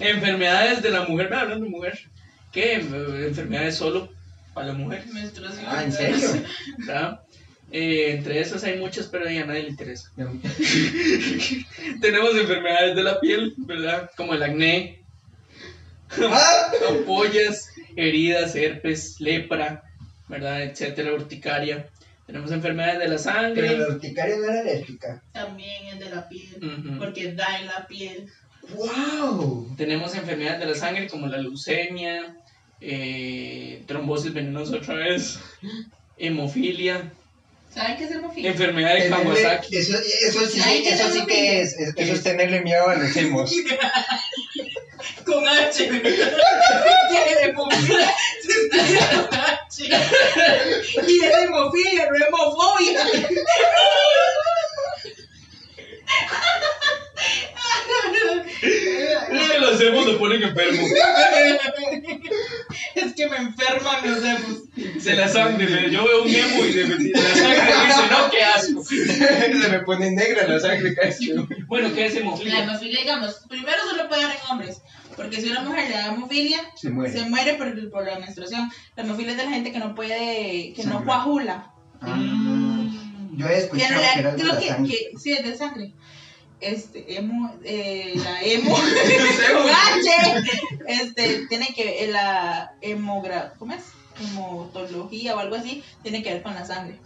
[0.00, 1.98] Enfermedades de la mujer, no, hablando de mujer.
[2.52, 2.74] ¿Qué?
[2.74, 4.12] Enfermedades solo
[4.54, 5.64] para la mujer, Menstruación.
[5.68, 6.28] Ah, ¿en serio?
[7.72, 10.08] Eh, entre esas hay muchas, pero ya a nadie le interesa.
[10.16, 10.30] No.
[12.00, 14.10] Tenemos enfermedades de la piel, ¿verdad?
[14.16, 15.02] Como el acné,
[16.22, 19.82] Ah, ampollas, heridas, herpes, lepra,
[20.28, 20.62] ¿verdad?
[20.62, 21.88] Etcétera, urticaria.
[22.26, 23.78] Tenemos enfermedades de la Pero sangre.
[23.78, 25.22] la urticaria no era alérgica.
[25.32, 26.96] También es de la piel.
[26.98, 28.30] Porque da en la piel.
[28.76, 29.74] ¡Wow!
[29.76, 32.36] Tenemos enfermedades de la sangre como la leucemia,
[32.86, 35.38] eh, trombosis venenosa otra vez,
[36.18, 37.12] hemofilia,
[37.74, 38.50] ¿Saben qué es hemofilia?
[38.52, 39.76] enfermedad de Tenerle- Kawasaki.
[39.76, 42.88] Eso, eso sí, Ay, ¿qué eso es sí que es, es- eso es tenerle miedo
[42.88, 43.50] a los hemos.
[45.26, 45.88] Con H.
[45.88, 48.14] Tiene hemofilia.
[48.42, 49.84] Se está diciendo con H.
[51.08, 53.04] Y es hemofilia, no hemofobia.
[58.62, 60.86] Es que los hemos lo ponen enfermo.
[62.94, 65.04] Es que me enferman los hemos.
[65.04, 68.42] De la sangre, yo veo un emo y de, de la sangre dice, no, qué
[68.42, 68.84] asco.
[69.62, 71.32] Se me pone negra la sangre casi.
[71.66, 72.62] Bueno, ¿qué es La hemofilia?
[72.64, 74.80] hemofilia, digamos, primero solo puede dar en hombres.
[75.16, 77.12] Porque si una mujer le da hemofilia, Se muere.
[77.12, 78.70] se muere por, por la menstruación.
[78.96, 81.70] La hemofilia es de la gente que no puede, que no coagula.
[82.00, 82.16] Ah,
[83.36, 84.90] yo he escuchado que era de creo la que, sangre.
[84.92, 85.92] que sí, es de sangre.
[86.60, 88.76] Este, emo, eh, la emo,
[90.86, 93.82] este, tiene que, la hemogra, ¿cómo es?
[94.20, 96.98] Hematología o algo así, tiene que ver con la sangre.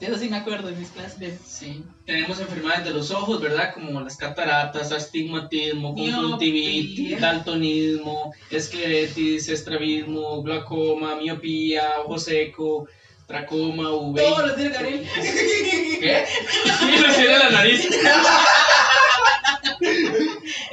[0.00, 3.38] De eso sí me acuerdo de mis clases de Sí, tenemos enfermedades de los ojos,
[3.38, 3.74] ¿verdad?
[3.74, 12.88] Como las cataratas, astigmatismo, conjuntivitis, daltonismo, esclerosis, estrabismo, glaucoma, miopía, ojo seco,
[13.26, 14.22] tracoma, uve.
[14.22, 15.06] Todos los días, Gabriel.
[16.00, 16.24] ¿Qué?
[16.26, 17.88] Sí, lo tiene la nariz.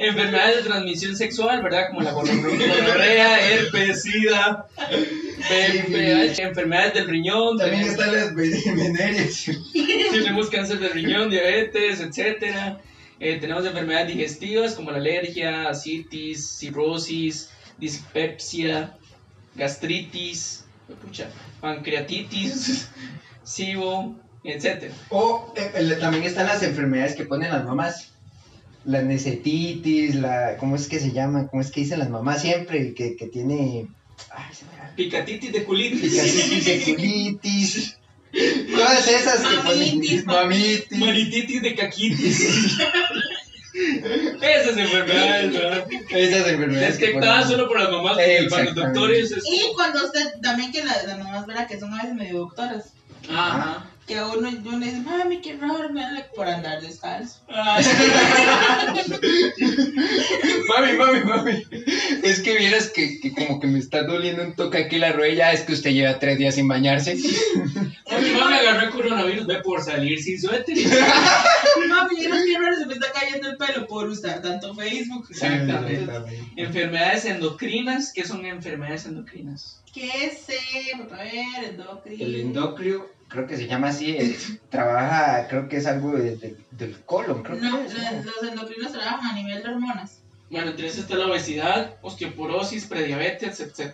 [0.00, 1.88] Enfermedades de transmisión sexual, ¿verdad?
[1.88, 9.44] Como la gonorrea, herpes, sida, VPH, enfermedades del riñón, También tenemos- están las venéreas.
[10.12, 12.80] tenemos cáncer de riñón, diabetes, etcétera.
[13.20, 18.94] Eh, tenemos enfermedades digestivas como la alergia, asitis, cirrosis, dispepsia,
[19.56, 20.64] gastritis,
[21.60, 22.88] pancreatitis,
[23.42, 24.94] SIBO, etcétera.
[25.10, 28.12] O eh, también están las enfermedades que ponen las mamás.
[28.84, 30.56] La necetitis, la.
[30.58, 31.48] ¿Cómo es que se llama?
[31.48, 32.94] ¿Cómo es que dicen las mamás siempre?
[32.94, 33.86] Que, que tiene.
[34.30, 34.70] Ay, se me.
[34.96, 36.00] Picatitis de culitis.
[36.00, 37.96] Picatitis, de culitis.
[38.74, 39.78] Todas esas que ponen.
[39.96, 40.98] Mamitis, Mamitis.
[40.98, 42.78] Manititis de caquitis.
[44.40, 45.86] Esas enfermedades, ¿verdad?
[46.10, 46.98] Esas enfermedades.
[46.98, 48.80] que Detectadas ponen- solo por las mamás, porque para los Exactamente.
[49.00, 51.68] doctores es Y cuando usted, también que las, las mamás, ¿verdad?
[51.68, 52.92] Que son a veces medio doctoras.
[53.30, 53.88] Ajá.
[54.08, 56.02] Que a uno, uno dice, mami, qué raro, me
[56.34, 57.40] por andar descalzo.
[60.68, 61.62] Mami, mami, mami.
[62.22, 65.52] Es que vieras que, que como que me está doliendo un toque aquí la rodilla.
[65.52, 67.16] Es que usted lleva tres días sin bañarse.
[67.16, 70.74] Mi mamá me agarró el coronavirus, ve por salir sin suéter.
[71.88, 75.26] Mami, vieron qué raro se me está cayendo el pelo por usar tanto Facebook.
[75.28, 76.10] Exactamente.
[76.56, 79.82] Enfermedades endocrinas, ¿qué son enfermedades endocrinas?
[79.92, 80.58] ¿Qué sé?
[80.94, 82.24] A ver, endocrino.
[82.24, 84.10] El endocrio, creo que se llama así.
[84.16, 84.36] eh,
[84.70, 87.42] trabaja, creo que es algo de- de- del colon.
[87.42, 90.20] Creo No, que es, los, los endocrinos trabajan a nivel de hormonas.
[90.50, 93.92] Bueno, entre esas está la obesidad, osteoporosis, prediabetes, etc.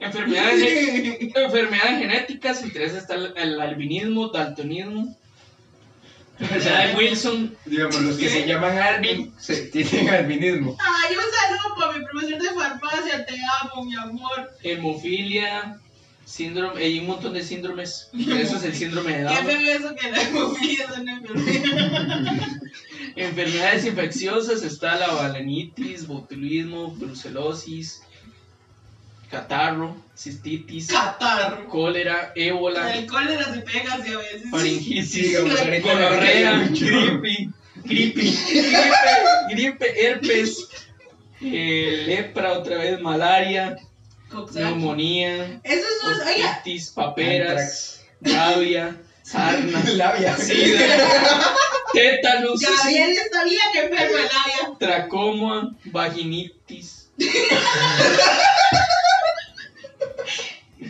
[0.00, 0.62] Enfermedades,
[1.34, 5.16] enfermedades genéticas, entre esas está el, el albinismo, daltonismo.
[6.38, 8.28] Enfermedad de Wilson, Digamos, los que ¿Qué?
[8.30, 10.76] se llaman Alvin se, tienen albinismo.
[10.78, 14.50] Ay, un saludo para mi profesor de farmacia, te amo, mi amor.
[14.62, 15.78] hemofilia,
[16.26, 18.10] Síndrome, hay un montón de síndromes.
[18.12, 19.46] Eso es el síndrome de Qué Down.
[19.46, 22.46] feo eso que la hemofilia es una enfermedad.
[23.16, 28.02] Enfermedades infecciosas está la balanitis, botulismo, brucelosis,
[29.30, 31.68] catarro, cistitis, Catarro.
[31.68, 34.50] cólera, ébola, El cólera se pega así a veces.
[34.50, 35.40] faringitis,
[35.82, 37.48] gonorrea, gripe,
[37.84, 40.68] gripe, gripe, gripe, herpes,
[41.40, 43.76] eh, lepra otra vez, malaria.
[44.54, 46.26] Neumonía, Eso es un.
[46.26, 50.36] Oiga, otitis, paperas, rabia, sarna, Labia.
[50.36, 50.80] sida,
[51.92, 54.78] tétanos, Gabriel está bien enfermo el área.
[54.78, 57.08] tracoma, vaginitis.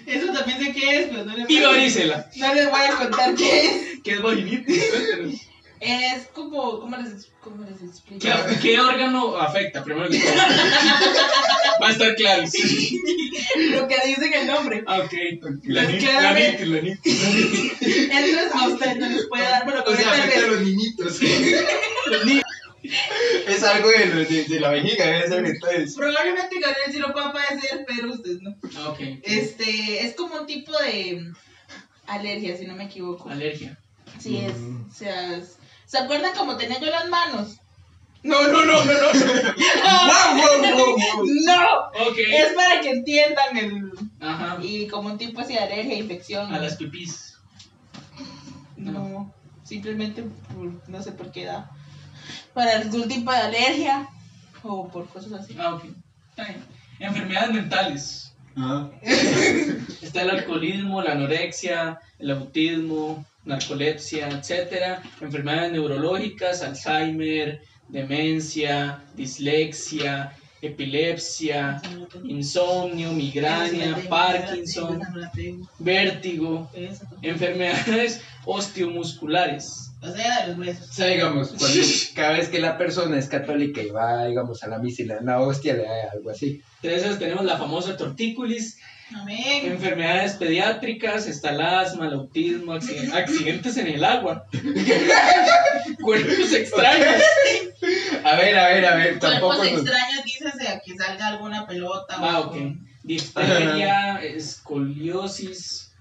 [0.06, 2.30] Eso también sé qué es, pero no les, Y voy a, varicela.
[2.36, 3.72] no les voy a contar qué es.
[4.02, 4.84] ¿Qué es vaginitis?
[4.90, 5.34] Cuéntanos.
[5.80, 6.80] Es como.
[6.80, 8.20] ¿Cómo les, cómo les explico?
[8.26, 9.84] ¿Qué, qué órgano afecta?
[9.84, 10.32] Primero que todo.
[11.82, 12.42] Va a estar claro.
[12.42, 14.82] Lo que dice en el nombre.
[14.86, 15.12] Ah, ok.
[15.64, 16.98] La Pues nit, la nit, la nit.
[17.04, 19.64] Entonces a usted no les puede dar.
[19.64, 21.20] Bueno, O con sea, esta afecta a los niñitos.
[23.46, 25.94] es algo de, de, de la vejiga, debe ser entonces.
[25.94, 28.56] Probablemente Gabriel sí lo pueda padecer, pero ustedes no.
[28.78, 29.00] Ah, Ok.
[29.22, 31.30] Este, es como un tipo de
[32.06, 33.28] alergia, si no me equivoco.
[33.28, 33.78] Alergia.
[34.18, 34.56] Sí, es.
[34.56, 34.86] Mm.
[34.90, 37.56] O sea, es- ¿se acuerdan cómo tenía yo las manos?
[38.22, 39.12] No, no, no, no, no.
[39.12, 41.26] ¡Wow, wow, wow, wow!
[41.44, 42.10] ¡No!
[42.32, 43.92] Es para que entiendan el.
[44.20, 44.58] Ajá.
[44.60, 46.52] Y como un tipo así de alergia, infección.
[46.52, 47.36] A las pipis.
[48.76, 49.32] No,
[49.64, 51.70] simplemente por- no sé por qué da.
[52.52, 54.08] Para algún tipo de alergia
[54.62, 55.56] o por cosas así.
[55.58, 55.84] Ah, ok.
[56.30, 56.64] Está bien.
[56.98, 58.32] Enfermedades mentales.
[58.56, 58.88] Ah.
[60.02, 65.02] Está el alcoholismo, la anorexia, el autismo, narcolepsia, etcétera.
[65.22, 71.80] Enfermedades neurológicas, Alzheimer, demencia, dislexia, epilepsia,
[72.24, 75.00] insomnio, migraña, Parkinson,
[75.78, 76.68] vértigo,
[77.22, 79.92] enfermedades osteomusculares.
[80.06, 80.90] O sea, de los huesos.
[80.90, 81.78] O sea, digamos, cuando,
[82.14, 85.14] cada vez que la persona es católica y va, digamos, a la misa y le
[85.14, 86.62] dan una hostia, le da algo así.
[86.82, 88.78] Esas tenemos la famosa tortícolis,
[89.14, 89.66] Amén.
[89.72, 94.46] enfermedades pediátricas, está el asma, el autismo, acci- accidentes en el agua,
[96.02, 97.22] cuerpos extraños,
[98.24, 99.56] A ver, a ver, a ver, tampoco.
[99.56, 102.16] Cuerpos nos- extraños, dícese a que salga alguna pelota.
[102.18, 102.56] Ah, o- ok.
[103.02, 105.92] Difteria, escoliosis,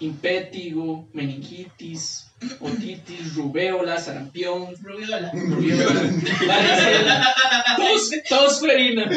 [0.00, 2.26] impétigo, meningitis,
[2.60, 5.30] otitis, rubéola, sarampión, Rubiola.
[5.32, 6.02] rubiola,
[6.46, 7.34] varicela,
[7.76, 9.10] tos, tos ferina,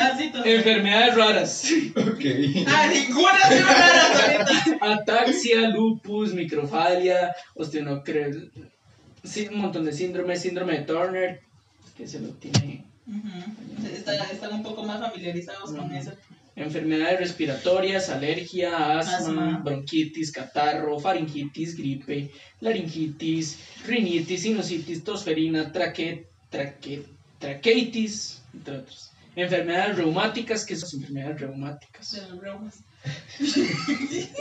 [0.00, 0.44] Así todo.
[0.44, 1.64] enfermedades raras,
[1.96, 2.24] Ok.
[2.68, 4.92] Ah, ninguna se va a dar ahorita.
[4.92, 8.50] ataxia, lupus, microfalia, osteonocre...
[9.24, 11.40] Sí, un montón de síndromes, síndrome de Turner,
[11.96, 13.86] que se lo tiene Ujú.
[13.94, 16.12] Están, están un poco más familiarizados con eso.
[16.56, 19.58] Enfermedades respiratorias, alergia, asma, Asma.
[19.64, 22.30] bronquitis, catarro, faringitis, gripe,
[22.60, 27.02] laringitis, rinitis, sinusitis, tosferina, traque, traque,
[27.40, 29.10] traqueitis, entre otros.
[29.36, 32.12] Enfermedades reumáticas, que son enfermedades reumáticas.
[32.12, 32.74] De los bromas.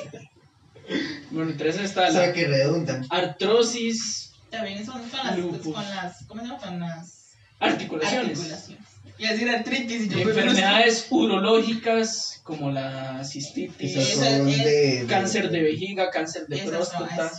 [1.31, 3.05] Bueno, entre esas está O sea, la que redundan.
[3.09, 5.73] artrosis, También son con las, Lupus.
[5.73, 6.59] con las, ¿cómo se llama?
[6.59, 8.39] Con las articulaciones.
[8.39, 8.87] articulaciones.
[9.17, 14.55] Y y Enfermedades urológicas, como la cistitis, Esas de,
[15.01, 17.31] de- cáncer de vejiga, cáncer de próstata,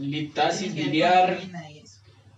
[0.00, 1.38] litasis biliar.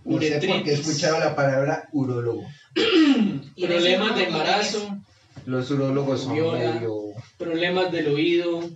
[0.05, 2.45] No sé por qué he escuchado la palabra urólogo.
[3.61, 4.99] Problemas de embarazo,
[5.47, 6.73] Los urólogos son Viola.
[6.75, 6.95] medio.
[7.39, 8.69] problemas del oído,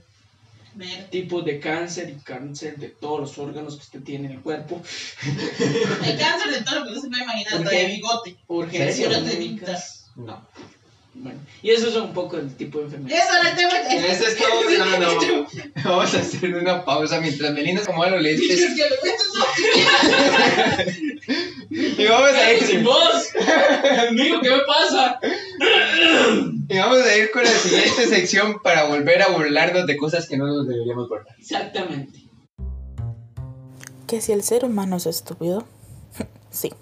[0.76, 1.08] Ver.
[1.10, 4.82] tipos de cáncer y cáncer de todos los órganos que usted tiene en el cuerpo,
[6.02, 8.36] Hay cáncer de todo lo que uno se puede imaginar, Urgen- de bigote.
[8.48, 10.10] urgencias.
[10.16, 10.46] No.
[11.14, 13.18] Bueno, y eso es un poco el tipo de enfermedad.
[13.18, 14.64] Eso es todo.
[14.74, 15.46] No, no.
[15.84, 18.76] Vamos a hacer una pausa mientras Melina se acomoda los Es lentes.
[21.70, 23.32] Y vamos a ¡Sin ir, voz!
[23.32, 25.20] Dios mío, ¿qué me pasa?
[26.68, 30.36] y vamos a ir con la siguiente sección para volver a burlarnos de cosas que
[30.36, 31.34] no nos deberíamos burlar.
[31.38, 32.20] Exactamente.
[34.06, 35.66] ¿Que si el ser humano es estúpido?
[36.50, 36.72] sí.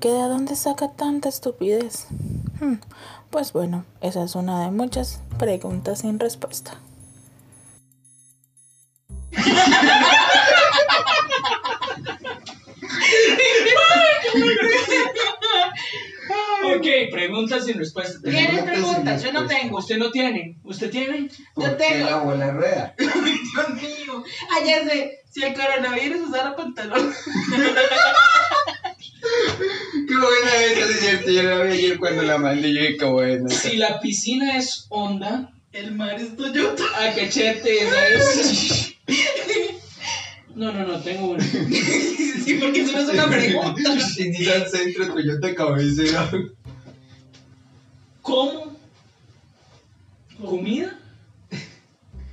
[0.00, 2.06] ¿Que de dónde saca tanta estupidez?
[2.60, 2.74] Hmm,
[3.30, 6.78] Pues bueno, esa es una de muchas preguntas sin respuesta.
[16.64, 18.20] Ok, preguntas sin respuestas.
[18.22, 19.22] ¿Tienes preguntas?
[19.22, 19.78] Yo no tengo.
[19.78, 20.58] ¿Usted no tiene?
[20.64, 21.28] ¿Usted tiene?
[21.54, 22.10] ¿Por qué tengo.
[22.10, 22.94] la bola rueda?
[22.98, 24.24] Dios mío.
[24.50, 25.20] Ah, ya sé.
[25.30, 27.14] Si el coronavirus usara pantalón.
[29.58, 31.30] ¿Qué buena esa, es cierto.
[31.30, 32.72] Yo la vi ayer cuando la mandé.
[32.72, 33.48] Yo dije, qué buena.
[33.48, 36.84] Si la piscina es honda, El mar es Toyota.
[36.96, 38.92] a cachete, esa es.
[40.56, 41.44] No, no, no, tengo una.
[42.46, 43.94] Sí, porque eso no es una pregunta.
[43.94, 46.30] Nissan Centro, Toyota cabecera.
[48.22, 48.76] ¿Cómo?
[50.40, 50.98] ¿Comida?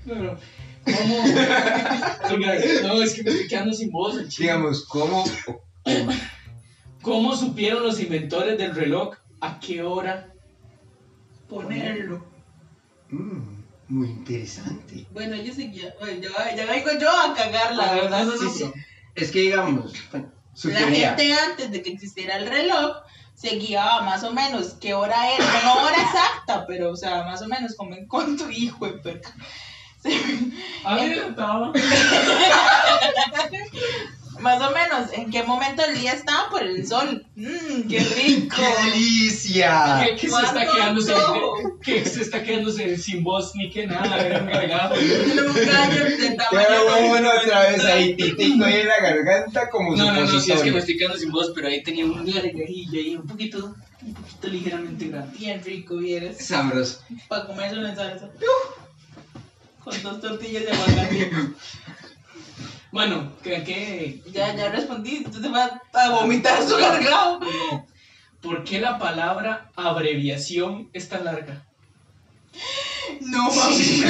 [0.05, 0.37] No, no.
[0.85, 1.23] ¿Cómo?
[2.83, 4.37] No, es que me estoy quedando sin voz.
[4.37, 5.25] Digamos, ¿cómo?
[7.03, 10.29] ¿Cómo supieron los inventores del reloj a qué hora?
[11.49, 12.23] Ponerlo.
[13.09, 15.05] Mm, muy interesante.
[15.11, 18.25] Bueno, yo sé que ya, bueno, ya, ya vengo yo a cagar, la verdad.
[18.39, 18.71] Sí, sí.
[19.15, 19.91] Es que digamos,
[20.53, 21.09] su La teoría.
[21.09, 22.95] gente antes de que existiera el reloj
[23.35, 27.41] se guiaba más o menos qué hora era, no hora exacta, pero o sea, más
[27.41, 29.35] o menos como en cuánto hijo de perca.
[30.85, 31.15] A mí me.
[34.39, 37.25] Más o menos en qué momento del día estaba por el sol.
[37.35, 38.55] Mmm, qué rico.
[38.55, 40.03] ¡Qué delicia!
[40.03, 41.13] Que, que se está ¿Cuánto quedándose,
[41.83, 44.95] que se está quedándose sin voz ni que nada, era un gargajo.
[44.95, 47.09] Un gallo de tamaño.
[47.09, 50.61] bueno otra vez ahí, titico ahí en la garganta como No, no, no, sí, es
[50.61, 54.13] que me estoy quedando sin voz, pero ahí tenía un gargajillo ahí, un poquito, un
[54.13, 55.37] poquito ligeramente grande.
[55.37, 56.45] Bien rico, vieres.
[56.45, 57.01] Sabroso.
[57.27, 58.29] Para comerse en salsa.
[59.83, 61.31] Con dos tortillas de aguacate.
[62.93, 65.15] Bueno, que, que Ya, ya respondí.
[65.17, 67.39] Entonces va a vomitar su gargao.
[68.39, 71.65] ¿por qué la palabra abreviación es tan larga?
[73.21, 74.03] No mami.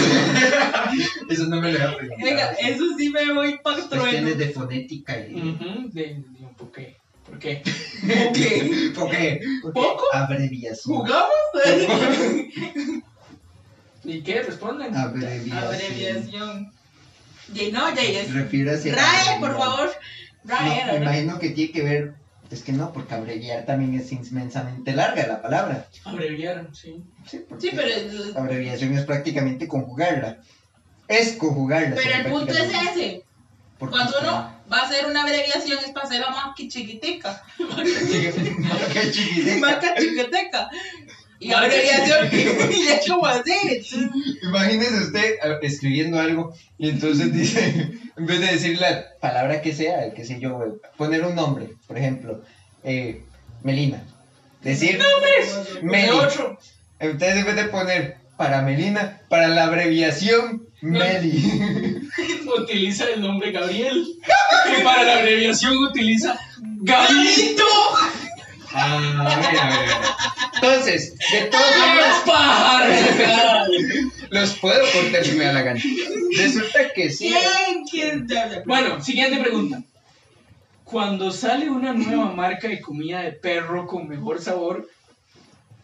[1.30, 2.30] Eso no me lo había preguntado.
[2.30, 4.02] Venga, eso sí me voy para trueno.
[4.02, 5.36] Cuestiones de fonética y...
[5.36, 6.24] Ujú, de, de-
[6.58, 6.98] ¿Por qué?
[7.26, 7.64] ¿Por qué?
[8.26, 8.92] ¿Por qué?
[8.94, 9.40] Porque
[9.74, 10.04] ¿Poco?
[10.12, 10.98] Abreviación.
[10.98, 11.30] ¿Jugamos?
[14.04, 14.42] ¿Y qué?
[14.42, 14.94] ¿Responden?
[14.94, 15.58] Abreviación.
[15.58, 16.74] Abreviación.
[17.72, 18.34] No, ya es.
[18.34, 19.92] Refiérase a RAE, por favor.
[20.44, 21.04] No, RAE, me ¿no?
[21.04, 22.14] imagino que tiene que ver.
[22.52, 25.88] Es que no, porque abreviar también es inmensamente larga la palabra.
[26.06, 27.04] Abreviar, sí.
[27.26, 30.38] Sí, porque Sí, pero, abreviación es prácticamente conjugarla.
[31.08, 31.96] Es conjugarla.
[31.96, 33.24] pero el punto es ese.
[33.80, 37.44] Porque Cuando está- uno va a hacer una abreviación es para hacerla más que chiquitica.
[37.60, 37.82] Más
[38.94, 40.70] que chiquitica.
[41.44, 42.30] Y abreviación,
[42.72, 43.52] y es como así.
[44.44, 50.14] Imagínese usted escribiendo algo y entonces dice, en vez de decir la palabra que sea,
[50.14, 52.42] qué sé yo, poner un nombre, por ejemplo,
[52.84, 53.24] eh,
[53.62, 54.04] Melina.
[54.62, 55.00] Decir
[55.82, 56.06] Meli.
[56.06, 56.58] De otro.
[57.00, 62.10] Entonces en vez de poner para Melina, para la abreviación Meli.
[62.58, 64.06] Utiliza el nombre Gabriel.
[64.80, 67.64] Y para la abreviación utiliza Gabito.
[68.74, 70.50] Ah.
[70.56, 71.66] Entonces, de todos
[71.96, 72.98] ¡Los pájaros!
[74.30, 75.82] los puedo cortar si me da la gana.
[76.38, 77.30] Resulta que sí.
[77.30, 77.84] ¿Quién?
[77.90, 78.28] ¿Quién?
[78.28, 78.64] Ya.
[78.66, 79.82] Bueno, siguiente pregunta.
[80.84, 84.90] Cuando sale una nueva marca de comida de perro con mejor sabor,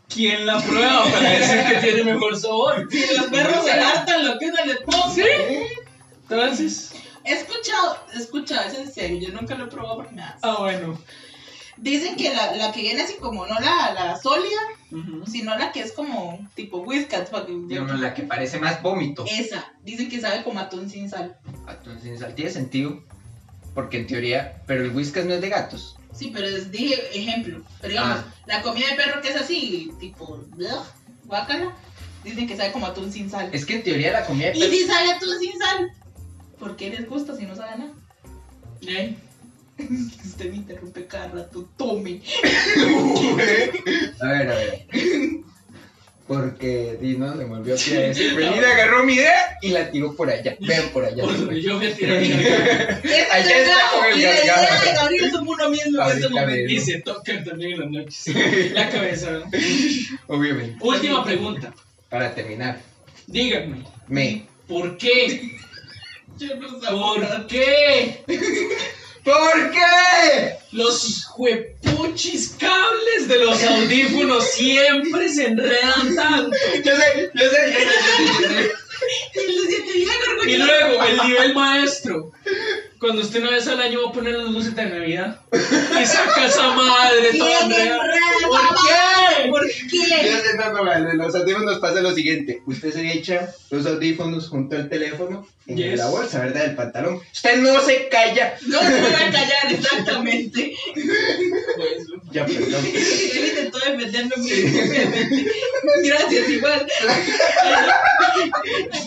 [0.08, 2.88] ¿quién la prueba para decir que tiene mejor sabor?
[2.92, 5.14] Si los perros se hartan, lo que no les pongo.
[5.14, 5.24] ¿Sí?
[6.30, 10.22] Entonces, He escuchado, he escuchado, es en serio, yo nunca lo he probado porque me
[10.22, 10.48] da asco.
[10.48, 10.98] ah, bueno.
[11.82, 14.60] Dicen que la, la que viene así como no la, la sólida,
[15.28, 17.30] sino la que es como tipo whiskas,
[18.00, 19.24] la que parece más vómito.
[19.30, 21.38] esa, dicen que sabe como atún sin sal.
[21.68, 23.02] Atún sin sal tiene sentido.
[23.76, 25.96] Porque en teoría, pero el whiskas no es de gatos.
[26.12, 27.62] Sí, pero es, dije ejemplo.
[27.80, 28.34] Pero digamos, Ah.
[28.48, 30.70] la comida de perro que es así, tipo, bleh,
[31.26, 31.76] guácala,
[32.24, 33.50] dicen que sabe como atún sin sal.
[33.54, 35.92] Es que en teoría la comida de Y perro- si sabe atún sin sal,
[36.58, 37.92] ¿por qué les gusta si no sabe nada?
[38.82, 39.16] ¿Eh?
[40.26, 42.22] Usted me interrumpe cada rato, tome.
[44.22, 44.86] A ver, a ver.
[46.28, 50.56] Porque Dino se volvió a decir, Melina agarró mi idea y la tiró por allá.
[50.60, 51.24] Vean por allá.
[51.60, 53.00] Yo me tiré mi garganta.
[53.04, 54.86] Ese Allá está con el la idea gargajo.
[54.86, 56.72] de Gabriel somos uno mismo en este momento.
[56.72, 58.36] Y se tocan también en las noches.
[58.74, 59.42] La cabeza.
[60.28, 60.78] Obviamente.
[60.82, 61.74] Última pregunta.
[62.10, 62.80] Para terminar,
[63.26, 64.46] Díganme, me.
[64.68, 65.52] ¿por qué?
[66.38, 67.28] Yo no sabía.
[67.28, 68.24] ¿Por qué?
[69.24, 70.57] ¿Por qué?
[70.72, 76.55] Los juepuchis cables de los audífonos siempre se enredan tanto.
[76.84, 78.72] Yo sé, yo sé.
[80.47, 82.32] Y luego, el nivel maestro.
[82.99, 86.45] Cuando usted una vez al año va a poner las luces de Navidad y saca
[86.45, 87.97] esa madre toda enredada.
[88.47, 89.49] ¿Por qué?
[89.49, 89.99] ¿Por Yo qué?
[89.99, 92.61] sé, los audífonos pasa lo siguiente.
[92.65, 95.97] Usted se echa los audífonos junto al teléfono en Yes.
[95.99, 96.63] la bolsa, ¿verdad?
[96.65, 97.22] Del pantalón.
[97.32, 98.55] Usted no se calla.
[98.67, 100.76] No se voy a callar, exactamente.
[100.93, 102.86] Pues, Ya, perdón.
[102.86, 105.51] Él intentó defenderme muy obviamente.
[106.03, 106.88] Gracias, igual.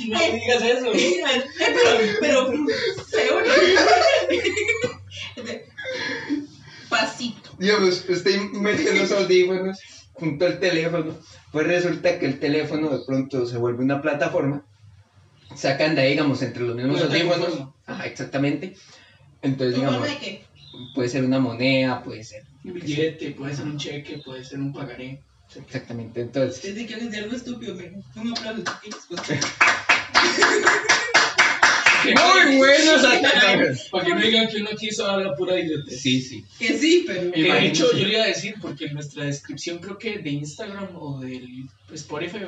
[0.08, 0.92] no me digas eso.
[0.94, 1.22] Eh,
[1.58, 2.52] Pero, pero,
[3.10, 3.52] feo, ¿no?
[6.88, 7.50] Pasito.
[7.58, 9.78] digamos, usted mete los audífonos
[10.12, 11.16] junto al teléfono,
[11.52, 14.66] pues resulta que el teléfono de pronto se vuelve una plataforma,
[15.56, 18.74] sacan de ahí, digamos, entre los mismos audífonos, ajá, exactamente,
[19.42, 20.44] entonces, ¿Tu digamos, de qué?
[20.94, 24.72] puede ser una moneda, puede ser, Un billete, puede ser un cheque, puede ser un
[24.72, 25.22] pagaré.
[25.56, 28.62] exactamente, entonces, Desde que les algo estúpido, me un aplauso
[29.08, 29.40] pues.
[32.04, 33.88] muy buenos ataques.
[33.90, 36.00] Para que no digan que uno quiso hablar pura idiotez.
[36.00, 36.44] Sí, sí.
[36.58, 37.30] Que sí, pero.
[37.32, 40.30] Que de hecho, yo le iba a decir, porque en nuestra descripción, creo que de
[40.30, 42.40] Instagram o del Spotify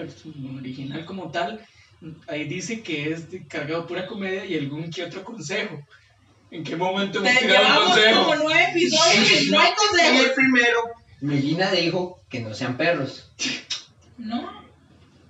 [0.59, 1.61] original como tal,
[2.29, 5.79] ahí dice que es de- cargado de pura comedia y algún que otro consejo.
[6.51, 8.23] ¿En qué momento hemos Te tirado un llevamos consejo?
[8.25, 10.27] como nueve episodios y no hay En consejos.
[10.27, 10.79] el primero,
[11.21, 13.31] Melina dijo que no sean perros.
[14.19, 14.65] No.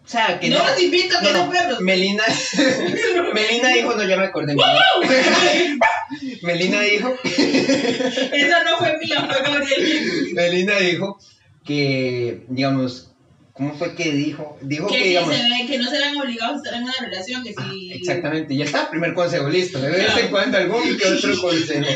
[0.04, 0.68] O sea, que No no.
[0.68, 1.80] los invito a que no, sean perros.
[1.80, 2.24] Melina,
[3.34, 4.54] Melina dijo, no, ya me acordé.
[4.54, 5.78] Melina,
[6.42, 10.30] Melina dijo, Esa no fue mía, fue Gabriel.
[10.34, 11.18] Melina dijo
[11.64, 13.13] que, digamos,
[13.54, 14.58] ¿cómo fue que dijo?
[14.60, 16.92] Dijo que, Que, si digamos, se ve, que no serán obligados a estar en una
[17.00, 17.92] relación, que si.
[17.92, 19.80] exactamente, ya está, primer consejo, listo.
[19.80, 21.86] De vez en cuando algún que otro consejo.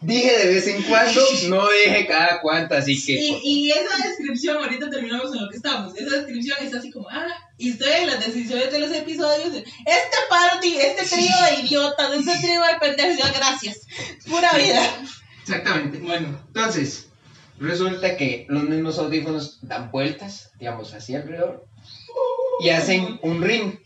[0.00, 3.12] Dije de vez en cuando, no dije cada cuánto, así que.
[3.12, 5.94] Y, y esa descripción, ahorita terminamos en lo que estamos.
[5.96, 9.54] Esa descripción es así como, ah, y estoy en las decisiones de los episodios.
[9.54, 13.82] Este party, este trío de idiotas, este trío de pendejos, gracias.
[14.28, 14.82] Pura vida.
[15.42, 15.98] Exactamente.
[15.98, 17.06] Bueno, Entonces,
[17.62, 21.64] resulta que los mismos audífonos dan vueltas, digamos, así alrededor,
[22.60, 23.78] y hacen un ring.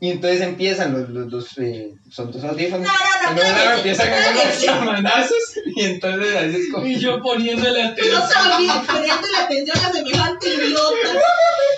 [0.00, 2.88] Y entonces empiezan los, los dos, eh, son dos audífonos.
[2.88, 6.72] No, no, no, y luego cállese, empiezan a hacer los chamanazos, y entonces así es
[6.72, 6.86] como...
[6.86, 8.22] y yo poniéndole Yo atención.
[8.32, 11.20] también, poniendo la atención a semejante idiota.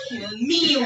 [0.09, 0.79] Dios mío.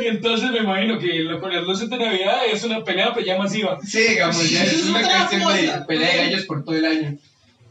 [0.00, 3.26] Y entonces me imagino que lo con las luces de Navidad es una pelea, pero
[3.26, 3.78] ya masiva.
[3.84, 7.18] Sí, digamos, ya es Es una cuestión de pelea de gallos por todo el año.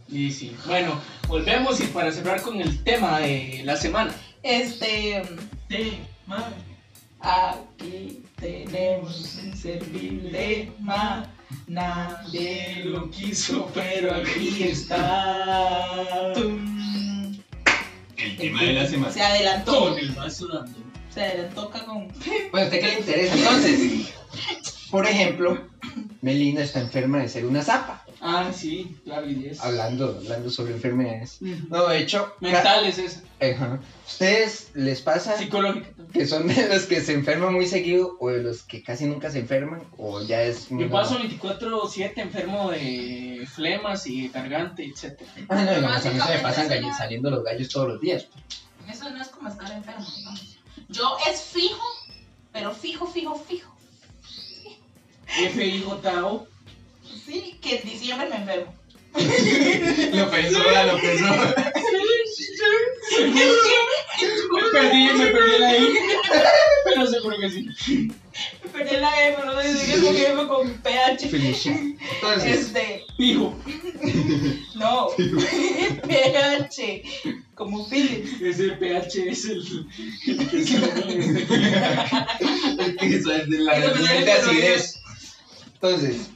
[0.10, 0.56] Y sí.
[0.66, 4.14] Bueno, volvemos y para cerrar con el tema de la semana.
[4.44, 5.24] Este.
[5.68, 6.54] Tema.
[7.20, 11.26] Aquí tenemos un inservible ma.
[11.68, 16.34] Nadie lo quiso, pero aquí está.
[16.34, 17.38] Tum.
[18.18, 19.14] El tema de la semana.
[19.14, 19.80] Se adelantó.
[19.80, 20.80] Con el vaso dando.
[21.14, 22.08] Se adelantó acá con.
[22.52, 24.14] Bueno, ¿a usted qué le interesa entonces?
[24.92, 25.68] Por ejemplo,
[26.22, 28.06] Melina está enferma de ser una zapa.
[28.30, 29.62] Ah, sí, claro, y es.
[29.62, 31.38] Hablando, hablando sobre enfermedades.
[31.42, 33.24] No, de hecho, Mentales es.
[33.40, 33.80] Ajá.
[34.06, 36.12] ¿Ustedes les pasa Psicológica también.
[36.12, 39.32] que son de los que se enferman muy seguido o de los que casi nunca
[39.32, 39.84] se enferman?
[39.98, 41.40] ¿O ya es muy Yo paso normal?
[41.40, 45.22] 24-7 enfermo de flemas y de garganta, etc.
[45.50, 47.88] Ah, no, digamos, a mí se me pasan eso gallos, no- saliendo los gallos todos
[47.90, 48.28] los días.
[48.90, 50.58] Eso no es como estar enfermo, digamos.
[50.90, 51.84] Yo es fijo,
[52.52, 53.74] pero fijo, fijo, fijo.
[55.28, 56.48] F-I-J-O.
[57.28, 58.74] Sí, que en diciembre me enfermo.
[60.14, 61.26] Lo pensó, lo pensó.
[63.20, 65.88] Me perdí, me perdí la I.
[66.86, 67.68] Pero seguro que sí.
[68.64, 71.28] Me perdí la E, pero no dice que es un M con PH.
[71.30, 71.78] Felicia.
[72.16, 73.54] Entonces, Este, Pijo.
[74.76, 75.08] no,
[76.08, 77.04] PH,
[77.56, 78.42] como Philips.
[78.42, 79.86] Ese pH es el.
[80.28, 80.76] el que se
[82.80, 85.02] el que es de la de sale acidez.
[85.74, 86.30] Entonces,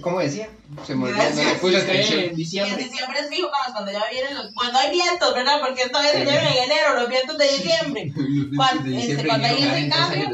[0.00, 0.48] ¿cómo decía?
[0.86, 2.20] Se me olvidó, no le puse atención.
[2.20, 2.84] en Y en diciembre.
[2.84, 4.52] diciembre es fijo, vamos, cuando ya vienen los.
[4.54, 5.60] Cuando hay vientos, ¿verdad?
[5.60, 8.12] Porque vez se llevan en enero, los vientos de diciembre.
[8.56, 10.28] Cuando- De este, diciembre cuando hay ese cambio.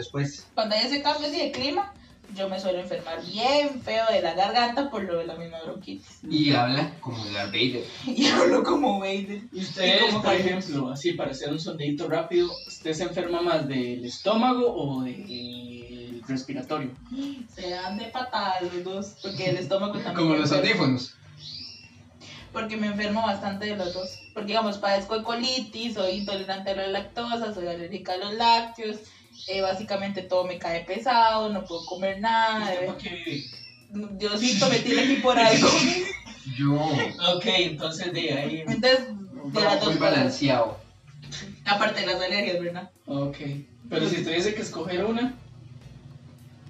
[0.55, 1.93] Cuando hay ese cambio así de clima,
[2.35, 6.19] yo me suelo enfermar bien feo de la garganta por lo de la misma bronquitis.
[6.29, 7.85] Y habla como Darth Vader.
[8.07, 9.41] Y hablo como Vader.
[9.53, 13.67] Y Usted, como por ejemplo, así para hacer un sondeíto rápido, ¿usted se enferma más
[13.67, 15.25] del estómago o del
[16.29, 16.91] respiratorio?
[17.55, 20.15] Se dan de patada los dos, porque el estómago también.
[20.15, 21.15] Como los audífonos.
[22.53, 24.19] Porque me enfermo bastante de los dos.
[24.33, 28.97] Porque, digamos, padezco de colitis, soy intolerante a la lactosa, soy alérgica a los lácteos.
[29.49, 32.71] eh, básicamente todo me cae pesado, no puedo comer nada.
[32.71, 33.45] ¿Usted eh, por qué?
[34.19, 35.69] Diosito me tiene aquí por algo.
[36.57, 36.75] Yo.
[37.35, 38.65] Ok, entonces de ahí.
[38.67, 39.09] Entonces,
[39.53, 40.79] de las dos Muy balanceado.
[41.65, 42.91] Aparte de las alergias, ¿verdad?
[43.07, 43.37] Ok.
[43.89, 45.35] Pero si tuviese que escoger una.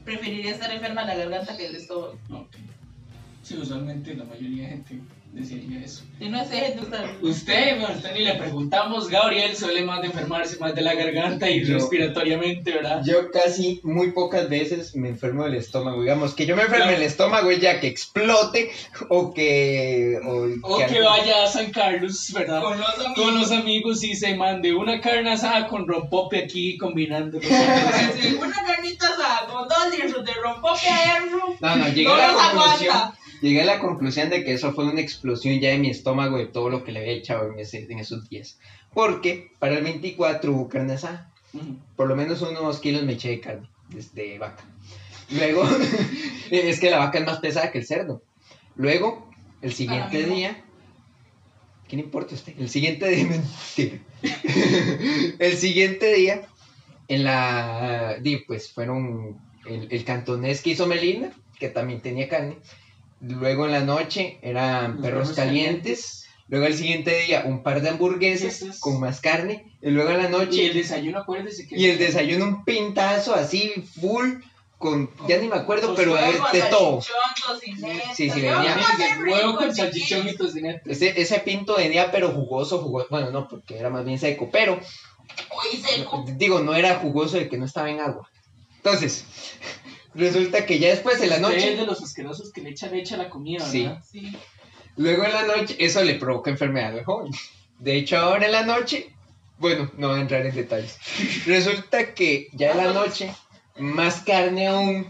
[0.07, 2.17] Preferiría estar enferma la garganta que del estómago.
[2.31, 2.57] Ok.
[3.43, 5.01] Sí, usualmente la mayoría de gente
[5.37, 6.03] desearía eso.
[6.19, 7.15] Si no sé, de estar.
[7.21, 11.49] Usted, bueno, usted ni le preguntamos, Gabriel suele más de enfermarse más de la garganta
[11.51, 13.03] y Yo- respiratoriamente, ¿verdad?
[13.05, 16.01] Yo casi muy pocas veces me enfermo del estómago.
[16.01, 16.97] Digamos que yo me enferme Claro.
[16.97, 18.71] el estómago es ya que explote
[19.11, 20.19] o que.
[20.25, 22.63] O, O que algo- vaya a San Carlos, ¿verdad?
[22.63, 23.15] Con los amigos.
[23.17, 27.39] Con los amigos y se mande una carne asada con rompope aquí combinando.
[27.41, 27.49] Sí,
[28.41, 31.57] una carnita asada con dos litros de rompope adentro.
[31.61, 32.91] No, no, llegué No a la conclusión.
[32.97, 33.19] aguanta.
[33.43, 36.47] Llegué a la conclusión de que eso fue una explosión ya de mi estómago de
[36.47, 38.59] todo lo que le había echado en, ese- en esos días.
[38.95, 41.33] Porque para el 24 hubo carne asada.
[41.97, 43.69] Por lo menos unos kilos me eché de carne,
[44.13, 44.65] de vaca.
[45.31, 45.65] Luego,
[46.51, 48.23] es que la vaca es más pesada que el cerdo.
[48.77, 49.29] Luego,
[49.63, 50.65] el siguiente día,
[51.89, 52.53] ¿qué le importa a usted?
[52.59, 53.25] El siguiente día,
[53.77, 53.99] mentira.
[55.39, 56.43] el siguiente día,
[57.09, 62.57] en la, di, pues fueron el, el cantonés que hizo Melina, que también tenía carne.
[63.21, 66.27] Luego en la noche eran perros perros calientes.
[66.49, 68.79] Luego el siguiente día un par de hamburguesas Esas.
[68.79, 69.73] con más carne.
[69.83, 71.77] Y luego en la noche Y el desayuno, acuérdese que.
[71.77, 74.41] y el desayuno un pintazo así, full,
[74.79, 77.01] con, ya ni me acuerdo, pero de, Con de todo.
[78.15, 78.77] Sí, sí, venía.
[79.27, 80.83] Huevo con salchichón y tocineta.
[80.85, 84.75] Ese, ese pinto venía pero jugoso, jugoso, bueno, no, porque era más bien seco, pero,
[84.75, 86.25] Muy seco.
[86.37, 88.29] digo, no era jugoso de que no estaba en agua.
[88.77, 89.25] Entonces,
[90.17, 92.91] resulta que ya después en la Usted es noche, de los asquerosos que le echan
[92.93, 93.83] leche a la comida, Sí.
[93.85, 94.03] ¿verdad?
[94.11, 94.33] Sí.
[94.97, 97.33] luego en la noche, eso le provoca enfermedad al joven.
[97.79, 99.13] De hecho, ahora en la noche,
[99.59, 100.99] bueno, no voy a entrar en detalles.
[101.47, 103.35] Resulta que ya en la noche,
[103.79, 105.07] más carne aún,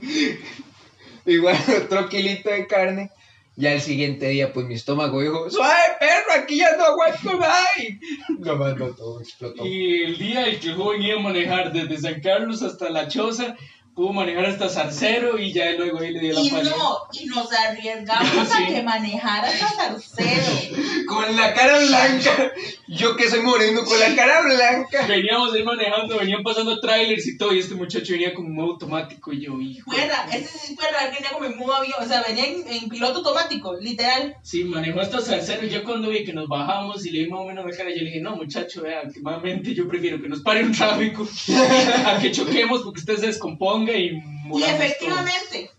[1.25, 3.11] igual otro kilito de carne.
[3.59, 7.57] Ya el siguiente día, pues mi estómago dijo, suave perro, aquí ya no aguanto más.
[7.79, 7.99] Y
[8.45, 9.65] Lo mandó todo, explotó.
[9.65, 13.09] Y el día en que el joven iba a manejar desde San Carlos hasta La
[13.09, 13.57] Choza,
[13.97, 16.71] pudo manejar hasta Zarcero y ya luego ahí le dio la Y falla.
[16.77, 18.63] no, y nos arriesgamos Sí.
[18.63, 19.67] a que manejara hasta
[19.99, 20.77] Zarcero.
[21.09, 22.53] Con la cara blanca.
[22.89, 25.07] Yo que soy moreno, con la cara blanca.
[25.07, 29.33] Veníamos ahí manejando, venían pasando trailers y todo, y este muchacho venía como modo automático
[29.33, 29.91] y yo, hijo.
[29.91, 32.89] Fuera, ese sí fue real, venía como en modo avión, o sea, venía en, en
[32.89, 34.37] piloto automático, literal.
[34.43, 37.41] Sí, manejó hasta Salcero y ya cuando vi que nos bajamos y le vi más
[37.41, 40.43] o menos la cara, yo le dije, no muchacho, vea, últimamente yo prefiero que nos
[40.43, 41.27] pare un tráfico
[42.07, 45.71] a que choquemos porque usted se descomponga y efectivamente,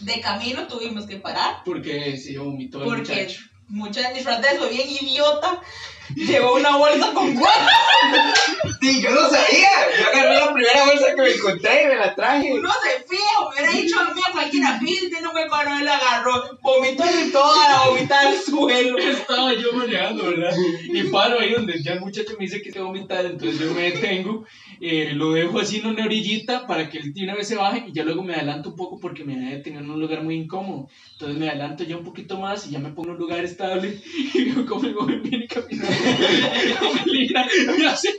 [0.00, 1.62] de camino tuvimos que parar.
[1.64, 3.40] Porque se vomitó el porque muchacho.
[3.68, 5.60] muchas disfraces fue bien idiota.
[6.14, 7.50] Llevó una bolsa con huevos.
[8.80, 9.68] Sí, yo no sabía.
[9.98, 12.52] Yo agarré la primera bolsa que me encontré y me la traje.
[12.52, 15.80] Uno se fija, me hubiera dicho a mí a cualquiera, pil, tiene un hueco, no
[15.80, 16.58] le agarró.
[16.62, 18.98] Vomitó y toda la vomitar al suelo.
[18.98, 20.54] Estaba yo manejando, ¿verdad?
[20.84, 23.58] Y paro ahí donde ya el muchacho me dice que se va a vomitar, entonces
[23.58, 24.44] yo me detengo,
[24.80, 27.84] eh, lo dejo así en una orillita para que él de una vez se baje
[27.88, 30.36] y ya luego me adelanto un poco porque me había detenido en un lugar muy
[30.36, 30.88] incómodo.
[31.12, 34.00] Entonces me adelanto ya un poquito más y ya me pongo en un lugar estable
[34.34, 35.95] y veo como el joven viene caminando.
[37.04, 37.46] Melina,
[37.78, 38.18] y hace,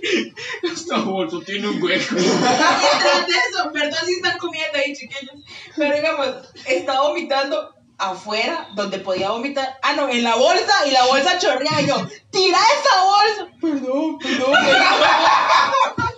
[0.64, 2.16] esta bolsa tiene un hueco.
[2.16, 5.36] Detrás de eso, perdón si están comiendo ahí, chiquillos.
[5.76, 6.28] Pero digamos,
[6.66, 9.78] está vomitando afuera, donde podía vomitar.
[9.82, 11.82] Ah, no, en la bolsa y la bolsa chorreaba.
[11.82, 13.48] Y yo, tira esa bolsa.
[13.62, 14.54] Perdón, perdón.
[14.54, 16.14] perdón.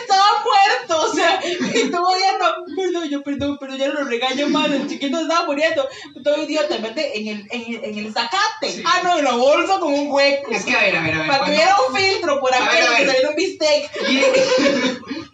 [0.00, 2.04] Estaba muerto, o sea, y perdón,
[3.12, 5.86] yo perdón, pero ya lo regaño más, el chiquito estaba muriendo,
[6.24, 8.82] todo idiota, mete en el, en el, en el zacate, Sí.
[8.86, 11.18] ah no, en la bolsa con un hueco, Es que a ver, a ver, a
[11.18, 11.26] ver.
[11.26, 13.90] para que cuando- hubiera un filtro por A ver, aquel a que saliera un bistec,
[14.06, 14.24] ¿Quién,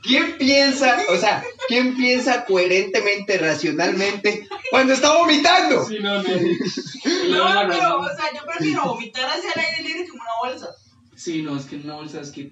[0.03, 5.87] quién piensa, o sea, quién piensa coherentemente, racionalmente, cuando está vomitando?
[5.87, 6.29] Sí, no, no.
[6.29, 10.69] No, pero, o sea, yo prefiero vomitar hacia el aire libre que en una bolsa.
[11.17, 12.51] Sí, no, es que en una bolsa es que.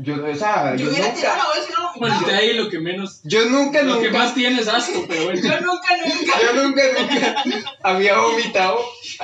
[0.00, 2.38] Yo, o sea, Yo yo hubiera tirado nunca, la bolsa y no Bueno, usted vomitado.
[2.38, 3.20] ahí lo que menos.
[3.24, 5.40] yo nunca, Lo que nunca, más tiene es asco, pero bueno.
[5.40, 6.40] Yo nunca, nunca.
[6.40, 6.82] yo nunca,
[7.44, 8.78] nunca había vomitado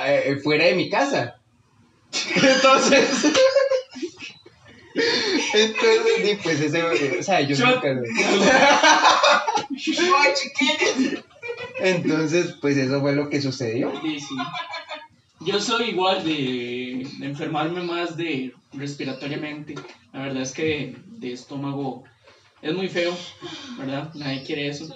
[0.05, 1.37] eh, fuera de mi casa.
[2.35, 3.09] Entonces,
[5.53, 7.75] entonces, pues ese, o sea, yo Shot.
[7.75, 7.87] nunca,
[11.79, 13.91] entonces, pues eso fue lo que sucedió.
[14.01, 14.35] Sí, sí.
[15.45, 19.75] Yo soy igual de, de enfermarme más de respiratoriamente.
[20.13, 22.03] La verdad es que de, de estómago
[22.61, 23.13] es muy feo,
[23.77, 24.11] ¿verdad?
[24.15, 24.87] Nadie quiere eso.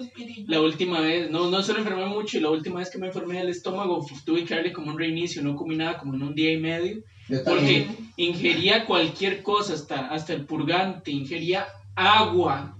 [0.48, 3.38] La última vez, no, no solo enfermé mucho, y la última vez que me enfermé
[3.38, 6.52] del estómago tuve que darle como un reinicio, no comí nada como en un día
[6.52, 7.02] y medio,
[7.44, 7.86] porque
[8.16, 12.76] ingería cualquier cosa, hasta, hasta el purgante, ingería agua,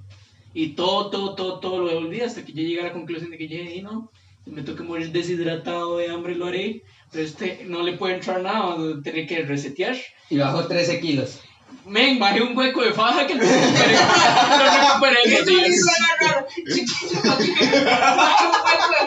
[0.54, 3.38] y todo, todo, todo, todo lo devolví hasta que yo llegué a la conclusión de
[3.38, 4.10] que ya, "Y no,
[4.46, 6.82] me toque morir deshidratado de hambre, lo haré,
[7.12, 9.96] este no le puede entrar nada, tener que resetear.
[10.28, 11.40] Y bajó 13 kilos.
[11.86, 15.80] Men, bajé un hueco de faja que lo recuperé, lo recuperé Eso días.
[15.80, 16.46] suena raro.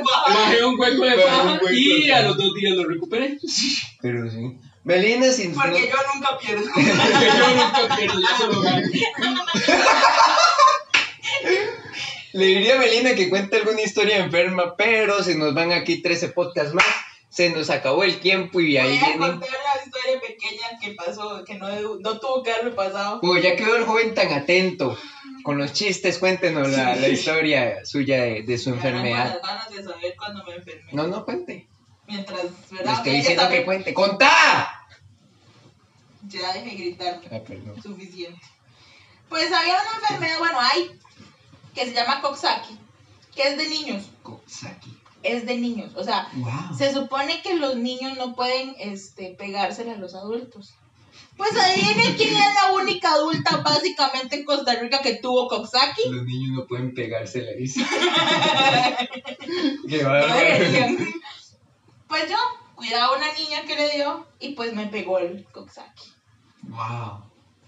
[0.03, 0.33] Baja.
[0.33, 3.37] Bajé un hueco de faja y a los dos días lo recuperé.
[4.01, 4.57] Pero sí.
[4.83, 6.63] Melina, sin Porque yo nunca pierdo.
[6.65, 8.87] yo nunca pierdo, yo solo gano.
[12.33, 16.29] Le diría a Melina que cuente alguna historia enferma, pero se nos van aquí 13
[16.29, 16.85] podcasts más.
[17.33, 19.17] Se nos acabó el tiempo y ahí Voy a viene.
[19.17, 21.67] contar la historia pequeña que pasó, que no,
[21.99, 23.19] no tuvo que haberme pasado.
[23.21, 24.95] Pues ya quedó el joven tan atento
[25.43, 29.33] con los chistes, cuéntenos la, la historia suya de, de su Me enfermedad.
[29.33, 30.91] las ganas de saber cuándo me enfermé.
[30.91, 31.67] No, no cuente.
[32.07, 32.93] Mientras, ¿verdad?
[32.97, 33.93] estoy diciendo que cuente.
[33.95, 34.85] ¡Contá!
[36.27, 37.19] Ya deje de gritar.
[37.31, 37.81] Ah, perdón.
[37.81, 38.39] Suficiente.
[39.27, 40.91] Pues había una enfermedad, bueno, hay,
[41.73, 42.77] que se llama Coxsackie,
[43.35, 44.03] que es de niños.
[44.21, 44.99] Coxsackie.
[45.23, 45.93] Es de niños.
[45.95, 46.77] O sea, Wow.
[46.77, 50.73] se supone que los niños no pueden este, pegársela a los adultos.
[51.37, 56.09] Pues adivinen quién es la única adulta básicamente en Costa Rica que tuvo Coxsackie.
[56.11, 57.81] Los niños no pueden pegarse la risa.
[59.89, 60.33] Qué No bárbaro.
[60.35, 60.97] deberían.
[62.07, 62.37] Pues yo
[62.75, 66.11] cuidaba a una niña que le dio y pues me pegó el Coxsackie.
[66.63, 67.23] Wow.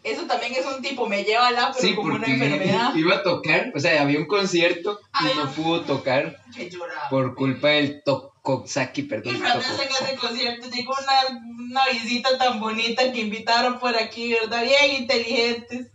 [0.06, 2.93] Eso también es un tipo, me lleva la pero Sí, como una enfermedad.
[2.95, 5.51] iba a tocar, o sea, había un concierto Ay, y no no.
[5.51, 7.10] pudo tocar Que lloraba.
[7.10, 9.36] por culpa del Tokotsaki, Y perdón.
[9.38, 11.39] Francesa en ese concierto llegó una,
[11.70, 14.64] una visita tan bonita que invitaron por aquí, ¿verdad?
[14.64, 15.88] Bien inteligentes.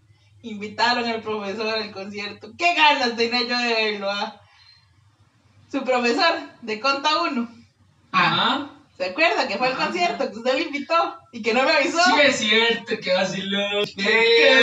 [0.42, 2.50] Invitaron al profesor al concierto.
[2.58, 4.10] ¿Qué ganas tenía yo de verlo?
[4.10, 4.40] ah?
[5.70, 7.48] Su profesor de Conta 1.
[8.12, 8.70] Ajá.
[9.00, 12.02] ¿Se acuerda que fue al concierto que usted lo invitó y que no me avisó?
[12.04, 13.86] Sí, es cierto, que vacilón.
[13.96, 14.60] ¡Qué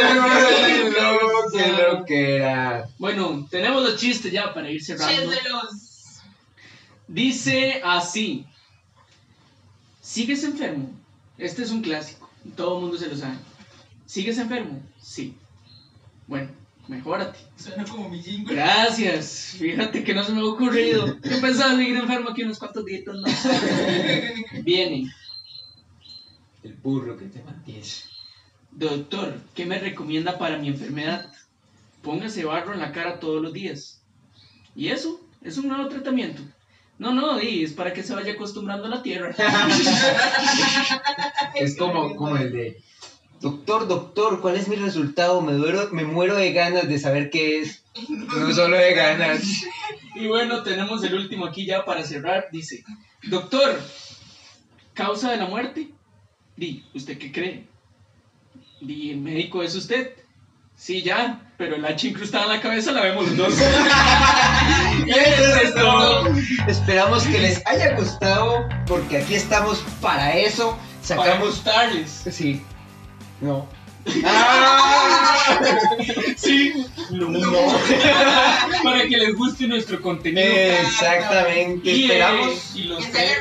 [0.94, 2.88] loco, qué lo que era!
[3.00, 5.34] Bueno, tenemos los chistes ya para ir cerrando.
[5.34, 6.22] Chéselos.
[7.08, 8.46] Dice así:
[10.02, 10.92] ¿Sigues enfermo?
[11.40, 13.38] Este es un clásico, todo el mundo se lo sabe.
[14.06, 14.84] ¿Sigues enfermo?
[15.02, 15.36] Sí.
[16.28, 16.52] Bueno,
[16.88, 17.40] mejórate.
[17.56, 18.56] Suena como mi jingle.
[18.56, 19.56] Gracias.
[19.58, 21.18] Fíjate que no se me ha ocurrido.
[21.22, 23.04] Yo pensaba seguir enfermo aquí unos cuantos días.
[23.06, 23.24] No.
[24.64, 25.12] Viene.
[26.64, 27.84] El burro que te mantiene.
[28.72, 31.32] Doctor, ¿qué me recomienda para mi enfermedad?
[32.02, 34.02] Póngase barro en la cara todos los días.
[34.76, 35.20] ¿Y eso?
[35.42, 36.44] ¿Es un nuevo tratamiento?
[37.00, 39.36] No, no, di, es para que se vaya acostumbrando a la tierra.
[41.56, 42.84] Es como, como el de.
[43.40, 45.42] Doctor, doctor, ¿cuál es mi resultado?
[45.42, 47.84] Me, duero- me muero de ganas de saber qué es.
[48.10, 49.42] No solo de ganas.
[50.16, 52.48] Y bueno, tenemos el último aquí ya para cerrar.
[52.52, 52.84] Dice,
[53.24, 53.80] doctor,
[54.96, 55.90] ¿causa de la muerte?
[56.56, 57.68] Di, ¿usted qué cree?
[58.82, 60.14] Di, ¿el médico es usted?
[60.76, 63.54] Sí, ya, pero el H incrustada en la cabeza la vemos los dos.
[65.08, 66.28] Eso es todo.
[66.68, 70.78] Esperamos que les haya gustado, porque aquí estamos para eso.
[71.08, 71.48] Para Sacamos.
[71.50, 72.24] gustarles.
[72.32, 72.62] Sí.
[73.42, 73.68] No.
[74.24, 75.60] ¡Ah!
[76.38, 76.74] Sí,
[77.12, 77.28] no.
[78.84, 80.48] para que les guste nuestro contenido.
[80.48, 81.90] Exactamente.
[81.90, 82.76] Y, eh, Esperamos.
[82.76, 83.38] y los tres,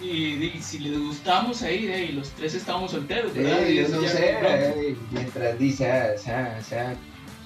[0.00, 3.62] y, y si les gustamos ahí, eh, y los tres estábamos solteros, ¿verdad?
[3.64, 6.94] Eh, Y yo no sé, eh, mientras dice, sea, sea, sea,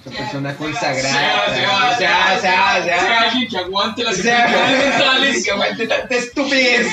[0.03, 4.45] Sea, persona sea, consagrada, sea, sea, sea, sea, sea, Sea alguien que aguante las sea,
[4.45, 5.43] enfermedades mentales.
[5.43, 6.87] que aguante tanta estupidez.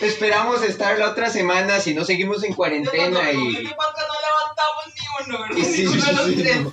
[0.00, 5.60] Esperamos estar la otra semana si no seguimos en cuarentena y, podcast no levantamos ni
[5.60, 6.60] y, si, Ninguno de los tres.
[6.62, 6.72] no.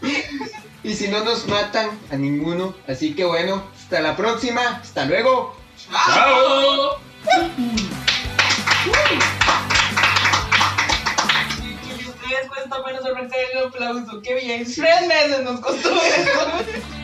[0.83, 2.73] y si no nos matan a ninguno.
[2.87, 5.55] Así que bueno, hasta la próxima, hasta luego.
[5.91, 6.99] ¡Chao!
[11.61, 14.21] Y ustedes cuesta menos el aplauso.
[14.23, 14.63] Qué bien.
[14.63, 17.00] Tres meses nos costó eso.